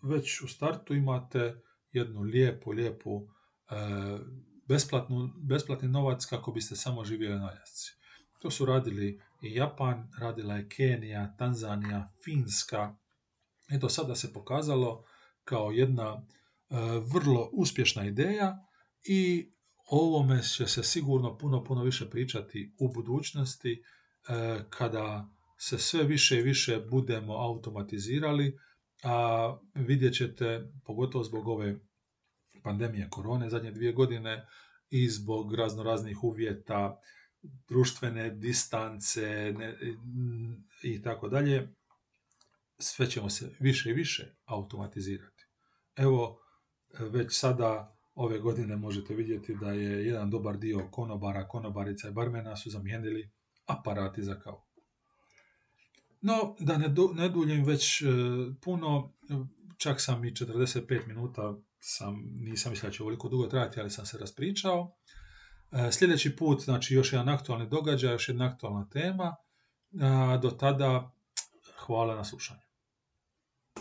već 0.01 0.41
u 0.41 0.47
startu 0.47 0.93
imate 0.93 1.61
jednu 1.91 2.21
lijepu, 2.21 2.71
lijepu 2.71 3.27
e, 3.69 3.75
besplatnu, 4.69 5.29
besplatni 5.37 5.87
novac 5.87 6.25
kako 6.25 6.51
biste 6.51 6.75
samo 6.75 7.05
živjeli 7.05 7.39
na. 7.39 7.51
To 8.41 8.51
su 8.51 8.65
radili 8.65 9.21
i 9.41 9.55
Japan, 9.55 10.11
radila 10.19 10.55
je 10.55 10.69
Kenija, 10.69 11.35
Tanzanija, 11.37 12.11
Finska. 12.23 12.95
Eto 13.69 13.89
sada 13.89 14.15
se 14.15 14.33
pokazalo 14.33 15.03
kao 15.43 15.71
jedna 15.71 16.13
e, 16.13 16.75
vrlo 17.13 17.49
uspješna 17.53 18.05
ideja 18.05 18.57
i 19.03 19.51
ovome 19.85 20.43
će 20.43 20.67
se 20.67 20.83
sigurno 20.83 21.37
puno, 21.37 21.63
puno 21.63 21.83
više 21.83 22.09
pričati 22.09 22.75
u 22.79 22.93
budućnosti 22.93 23.71
e, 23.73 24.59
kada 24.69 25.29
se 25.57 25.77
sve 25.77 26.03
više 26.03 26.39
i 26.39 26.43
više 26.43 26.79
budemo 26.91 27.33
automatizirali, 27.33 28.57
a 29.03 29.57
vidjet 29.73 30.15
ćete, 30.15 30.71
pogotovo 30.85 31.23
zbog 31.23 31.47
ove 31.47 31.79
pandemije 32.63 33.07
korone 33.09 33.49
zadnje 33.49 33.71
dvije 33.71 33.93
godine 33.93 34.47
i 34.89 35.09
zbog 35.09 35.53
razno 35.53 35.83
raznih 35.83 36.23
uvjeta, 36.23 36.99
društvene 37.67 38.29
distance 38.29 39.53
i 40.83 41.01
tako 41.01 41.29
dalje, 41.29 41.73
sve 42.77 43.09
ćemo 43.09 43.29
se 43.29 43.55
više 43.59 43.89
i 43.89 43.93
više 43.93 44.35
automatizirati. 44.45 45.45
Evo, 45.95 46.39
već 46.99 47.39
sada 47.39 47.99
ove 48.15 48.39
godine 48.39 48.75
možete 48.75 49.15
vidjeti 49.15 49.55
da 49.55 49.71
je 49.71 50.05
jedan 50.05 50.29
dobar 50.29 50.57
dio 50.57 50.87
konobara, 50.91 51.47
konobarica 51.47 52.09
i 52.09 52.11
barmena 52.11 52.55
su 52.55 52.69
zamijenili 52.69 53.29
aparati 53.65 54.23
za 54.23 54.39
kavu. 54.39 54.61
No, 56.21 56.55
da 56.59 56.77
ne, 57.15 57.29
duljim 57.29 57.65
već 57.65 58.01
e, 58.01 58.05
puno, 58.61 59.13
čak 59.77 60.01
sam 60.01 60.25
i 60.25 60.31
45 60.31 61.07
minuta, 61.07 61.57
sam, 61.79 62.15
nisam 62.39 62.71
mislio 62.71 62.89
da 62.89 62.95
će 62.95 63.03
ovoliko 63.03 63.29
dugo 63.29 63.47
trajati, 63.47 63.79
ali 63.79 63.89
sam 63.89 64.05
se 64.05 64.17
raspričao. 64.17 64.95
E, 65.71 65.91
sljedeći 65.91 66.35
put, 66.35 66.61
znači 66.61 66.93
još 66.93 67.13
jedan 67.13 67.29
aktualni 67.29 67.69
događaj, 67.69 68.11
još 68.11 68.29
jedna 68.29 68.45
aktualna 68.45 68.89
tema. 68.89 69.35
do 70.41 70.49
tada, 70.49 71.11
hvala 71.77 72.15
na 72.15 72.23
slušanju. 72.23 72.68